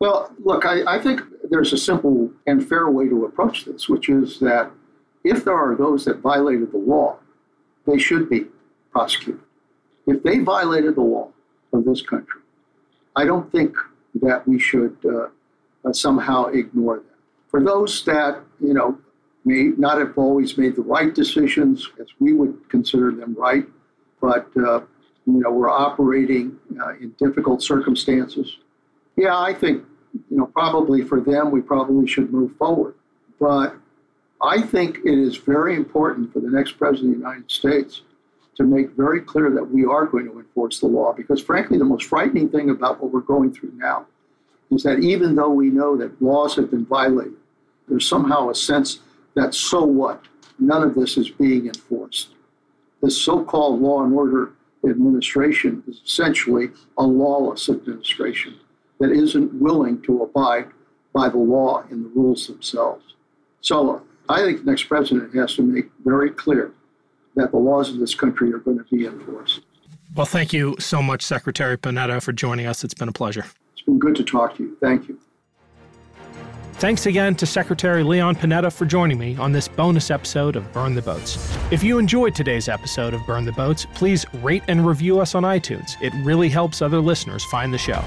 Well, 0.00 0.34
look, 0.38 0.66
I, 0.66 0.82
I 0.86 0.98
think 1.00 1.22
there's 1.50 1.72
a 1.72 1.78
simple 1.78 2.30
and 2.46 2.66
fair 2.66 2.90
way 2.90 3.08
to 3.08 3.24
approach 3.24 3.64
this, 3.64 3.88
which 3.88 4.08
is 4.08 4.38
that 4.40 4.70
if 5.22 5.44
there 5.44 5.54
are 5.54 5.74
those 5.76 6.04
that 6.04 6.18
violated 6.18 6.72
the 6.72 6.78
law, 6.78 7.18
they 7.86 7.98
should 7.98 8.28
be 8.28 8.46
prosecuted. 8.90 9.40
If 10.06 10.22
they 10.22 10.40
violated 10.40 10.96
the 10.96 11.02
law 11.02 11.30
of 11.72 11.84
this 11.84 12.02
country, 12.02 12.40
I 13.16 13.24
don't 13.24 13.50
think 13.50 13.76
that 14.22 14.46
we 14.46 14.58
should 14.58 14.96
uh, 15.04 15.28
uh, 15.84 15.92
somehow 15.92 16.46
ignore 16.46 16.98
that. 16.98 17.16
For 17.48 17.62
those 17.62 18.04
that, 18.04 18.40
you 18.60 18.74
know, 18.74 18.98
may 19.44 19.72
not 19.76 19.98
have 19.98 20.16
always 20.16 20.58
made 20.58 20.76
the 20.76 20.82
right 20.82 21.14
decisions, 21.14 21.88
as 22.00 22.06
we 22.18 22.32
would 22.32 22.68
consider 22.68 23.10
them 23.12 23.34
right, 23.38 23.66
but, 24.20 24.48
uh, 24.56 24.80
you 25.26 25.40
know, 25.40 25.50
we're 25.50 25.70
operating 25.70 26.58
uh, 26.80 26.94
in 26.94 27.14
difficult 27.18 27.62
circumstances. 27.62 28.58
Yeah, 29.16 29.38
I 29.38 29.54
think, 29.54 29.84
you 30.30 30.36
know, 30.36 30.46
probably 30.46 31.02
for 31.02 31.20
them, 31.20 31.50
we 31.50 31.60
probably 31.60 32.06
should 32.06 32.32
move 32.32 32.56
forward. 32.56 32.94
But 33.40 33.76
I 34.42 34.60
think 34.62 34.98
it 35.04 35.18
is 35.18 35.36
very 35.36 35.76
important 35.76 36.32
for 36.32 36.40
the 36.40 36.50
next 36.50 36.72
president 36.72 37.14
of 37.14 37.20
the 37.20 37.26
United 37.26 37.50
States 37.50 38.02
to 38.56 38.64
make 38.64 38.90
very 38.90 39.20
clear 39.20 39.50
that 39.50 39.64
we 39.64 39.84
are 39.84 40.06
going 40.06 40.26
to 40.26 40.38
enforce 40.38 40.80
the 40.80 40.86
law. 40.86 41.12
Because 41.12 41.42
frankly, 41.42 41.78
the 41.78 41.84
most 41.84 42.04
frightening 42.06 42.48
thing 42.48 42.70
about 42.70 43.00
what 43.00 43.12
we're 43.12 43.20
going 43.20 43.52
through 43.52 43.72
now 43.74 44.06
is 44.70 44.82
that 44.82 45.00
even 45.00 45.34
though 45.34 45.50
we 45.50 45.70
know 45.70 45.96
that 45.96 46.20
laws 46.20 46.56
have 46.56 46.70
been 46.70 46.86
violated, 46.86 47.34
there's 47.88 48.08
somehow 48.08 48.50
a 48.50 48.54
sense 48.54 49.00
that 49.34 49.54
so 49.54 49.84
what? 49.84 50.22
None 50.58 50.82
of 50.82 50.94
this 50.94 51.16
is 51.16 51.30
being 51.30 51.66
enforced. 51.66 52.30
This 53.02 53.20
so 53.20 53.44
called 53.44 53.80
law 53.80 54.02
and 54.04 54.14
order 54.14 54.52
administration 54.88 55.82
is 55.86 56.00
essentially 56.04 56.70
a 56.96 57.02
lawless 57.02 57.68
administration 57.68 58.58
that 59.04 59.12
isn't 59.12 59.52
willing 59.60 60.00
to 60.00 60.22
abide 60.22 60.66
by 61.12 61.28
the 61.28 61.36
law 61.36 61.84
and 61.90 62.06
the 62.06 62.08
rules 62.08 62.46
themselves. 62.46 63.14
So 63.60 64.02
I 64.30 64.42
think 64.42 64.64
the 64.64 64.70
next 64.70 64.84
president 64.84 65.34
has 65.34 65.54
to 65.56 65.62
make 65.62 65.90
very 66.04 66.30
clear 66.30 66.72
that 67.36 67.50
the 67.50 67.58
laws 67.58 67.90
of 67.90 67.98
this 67.98 68.14
country 68.14 68.50
are 68.52 68.58
going 68.58 68.78
to 68.78 68.84
be 68.84 69.04
enforced. 69.04 69.60
Well, 70.14 70.24
thank 70.24 70.54
you 70.54 70.76
so 70.78 71.02
much, 71.02 71.22
Secretary 71.22 71.76
Panetta, 71.76 72.22
for 72.22 72.32
joining 72.32 72.66
us. 72.66 72.82
It's 72.82 72.94
been 72.94 73.08
a 73.08 73.12
pleasure. 73.12 73.44
It's 73.74 73.82
been 73.82 73.98
good 73.98 74.16
to 74.16 74.24
talk 74.24 74.56
to 74.56 74.62
you. 74.62 74.76
Thank 74.80 75.08
you. 75.08 75.18
Thanks 76.74 77.06
again 77.06 77.34
to 77.36 77.46
Secretary 77.46 78.02
Leon 78.02 78.36
Panetta 78.36 78.72
for 78.72 78.84
joining 78.84 79.18
me 79.18 79.36
on 79.36 79.52
this 79.52 79.68
bonus 79.68 80.10
episode 80.10 80.56
of 80.56 80.72
Burn 80.72 80.94
the 80.94 81.02
Boats. 81.02 81.56
If 81.70 81.84
you 81.84 81.98
enjoyed 81.98 82.34
today's 82.34 82.68
episode 82.68 83.12
of 83.12 83.24
Burn 83.26 83.44
the 83.44 83.52
Boats, 83.52 83.86
please 83.94 84.24
rate 84.42 84.64
and 84.66 84.86
review 84.86 85.20
us 85.20 85.34
on 85.34 85.44
iTunes. 85.44 86.00
It 86.02 86.12
really 86.24 86.48
helps 86.48 86.82
other 86.82 87.00
listeners 87.00 87.44
find 87.44 87.72
the 87.72 87.78
show. 87.78 88.02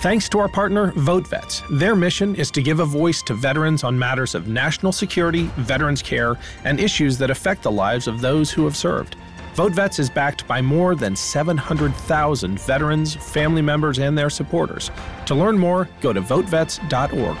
Thanks 0.00 0.28
to 0.28 0.38
our 0.38 0.48
partner, 0.48 0.92
VoteVets. 0.92 1.76
Their 1.76 1.96
mission 1.96 2.36
is 2.36 2.52
to 2.52 2.62
give 2.62 2.78
a 2.78 2.84
voice 2.84 3.20
to 3.22 3.34
veterans 3.34 3.82
on 3.82 3.98
matters 3.98 4.36
of 4.36 4.46
national 4.46 4.92
security, 4.92 5.50
veterans 5.56 6.02
care, 6.02 6.38
and 6.62 6.78
issues 6.78 7.18
that 7.18 7.30
affect 7.30 7.64
the 7.64 7.72
lives 7.72 8.06
of 8.06 8.20
those 8.20 8.52
who 8.52 8.62
have 8.62 8.76
served. 8.76 9.16
VoteVets 9.56 9.98
is 9.98 10.08
backed 10.08 10.46
by 10.46 10.62
more 10.62 10.94
than 10.94 11.16
700,000 11.16 12.60
veterans, 12.60 13.16
family 13.16 13.60
members, 13.60 13.98
and 13.98 14.16
their 14.16 14.30
supporters. 14.30 14.92
To 15.26 15.34
learn 15.34 15.58
more, 15.58 15.88
go 16.00 16.12
to 16.12 16.22
votevets.org. 16.22 17.36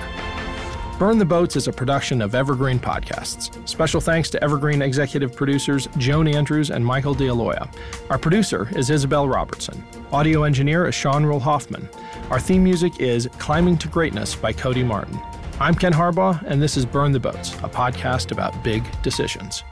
Burn 0.98 1.16
the 1.16 1.24
Boats 1.24 1.54
is 1.54 1.68
a 1.68 1.72
production 1.72 2.20
of 2.20 2.34
Evergreen 2.34 2.80
Podcasts. 2.80 3.56
Special 3.68 4.00
thanks 4.00 4.30
to 4.30 4.42
Evergreen 4.42 4.82
executive 4.82 5.36
producers 5.36 5.86
Joan 5.96 6.26
Andrews 6.26 6.72
and 6.72 6.84
Michael 6.84 7.14
D'Aloia. 7.14 7.70
Our 8.10 8.18
producer 8.18 8.68
is 8.76 8.90
Isabel 8.90 9.28
Robertson. 9.28 9.84
Audio 10.10 10.42
engineer 10.42 10.88
is 10.88 10.96
Sean 10.96 11.24
Rule 11.24 11.38
Hoffman. 11.38 11.88
Our 12.30 12.38
theme 12.38 12.62
music 12.62 13.00
is 13.00 13.26
Climbing 13.38 13.78
to 13.78 13.88
Greatness 13.88 14.36
by 14.36 14.52
Cody 14.52 14.84
Martin. 14.84 15.18
I'm 15.60 15.74
Ken 15.74 15.94
Harbaugh, 15.94 16.42
and 16.42 16.60
this 16.60 16.76
is 16.76 16.84
Burn 16.84 17.10
the 17.10 17.18
Boats, 17.18 17.54
a 17.54 17.70
podcast 17.70 18.32
about 18.32 18.62
big 18.62 18.84
decisions. 19.00 19.64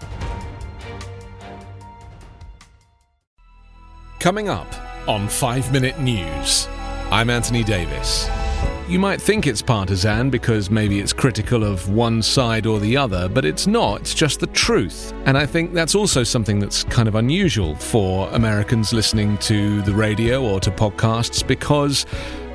Coming 4.21 4.49
up 4.49 4.67
on 5.07 5.29
5 5.29 5.71
Minute 5.71 6.01
News, 6.01 6.67
I'm 7.11 7.29
Anthony 7.29 7.63
Davis. 7.63 8.27
You 8.89 9.01
might 9.01 9.21
think 9.21 9.47
it's 9.47 9.61
partisan 9.61 10.31
because 10.31 10.71
maybe 10.71 10.99
it's 10.99 11.13
critical 11.13 11.63
of 11.63 11.91
one 11.91 12.23
side 12.23 12.65
or 12.65 12.81
the 12.81 12.97
other, 12.97 13.29
but 13.29 13.45
it's 13.45 13.67
not. 13.67 14.01
It's 14.01 14.15
just 14.15 14.41
the 14.41 14.47
truth. 14.47 15.13
And 15.27 15.37
I 15.37 15.45
think 15.45 15.75
that's 15.75 15.95
also 15.95 16.23
something 16.23 16.59
that's 16.59 16.85
kind 16.85 17.07
of 17.07 17.17
unusual 17.17 17.75
for 17.75 18.31
Americans 18.31 18.95
listening 18.95 19.37
to 19.39 19.83
the 19.83 19.93
radio 19.93 20.43
or 20.43 20.59
to 20.61 20.71
podcasts 20.71 21.47
because 21.47 22.07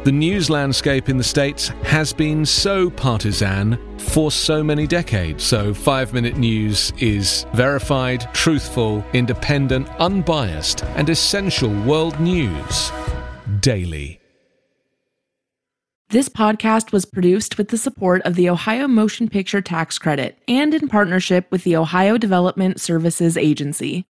the 0.03 0.11
news 0.11 0.49
landscape 0.49 1.09
in 1.09 1.17
the 1.17 1.23
States 1.23 1.67
has 1.83 2.11
been 2.11 2.45
so 2.45 2.89
partisan 2.89 3.77
for 3.99 4.31
so 4.31 4.63
many 4.63 4.87
decades. 4.87 5.43
So, 5.43 5.73
five 5.73 6.13
minute 6.13 6.37
news 6.37 6.91
is 6.97 7.45
verified, 7.53 8.27
truthful, 8.33 9.05
independent, 9.13 9.87
unbiased, 9.99 10.83
and 10.95 11.07
essential 11.09 11.69
world 11.83 12.19
news 12.19 12.91
daily. 13.59 14.19
This 16.09 16.27
podcast 16.27 16.91
was 16.91 17.05
produced 17.05 17.57
with 17.57 17.69
the 17.69 17.77
support 17.77 18.21
of 18.23 18.35
the 18.35 18.49
Ohio 18.49 18.87
Motion 18.87 19.29
Picture 19.29 19.61
Tax 19.61 19.97
Credit 19.97 20.37
and 20.47 20.73
in 20.73 20.89
partnership 20.89 21.49
with 21.51 21.63
the 21.63 21.77
Ohio 21.77 22.17
Development 22.17 22.81
Services 22.81 23.37
Agency. 23.37 24.05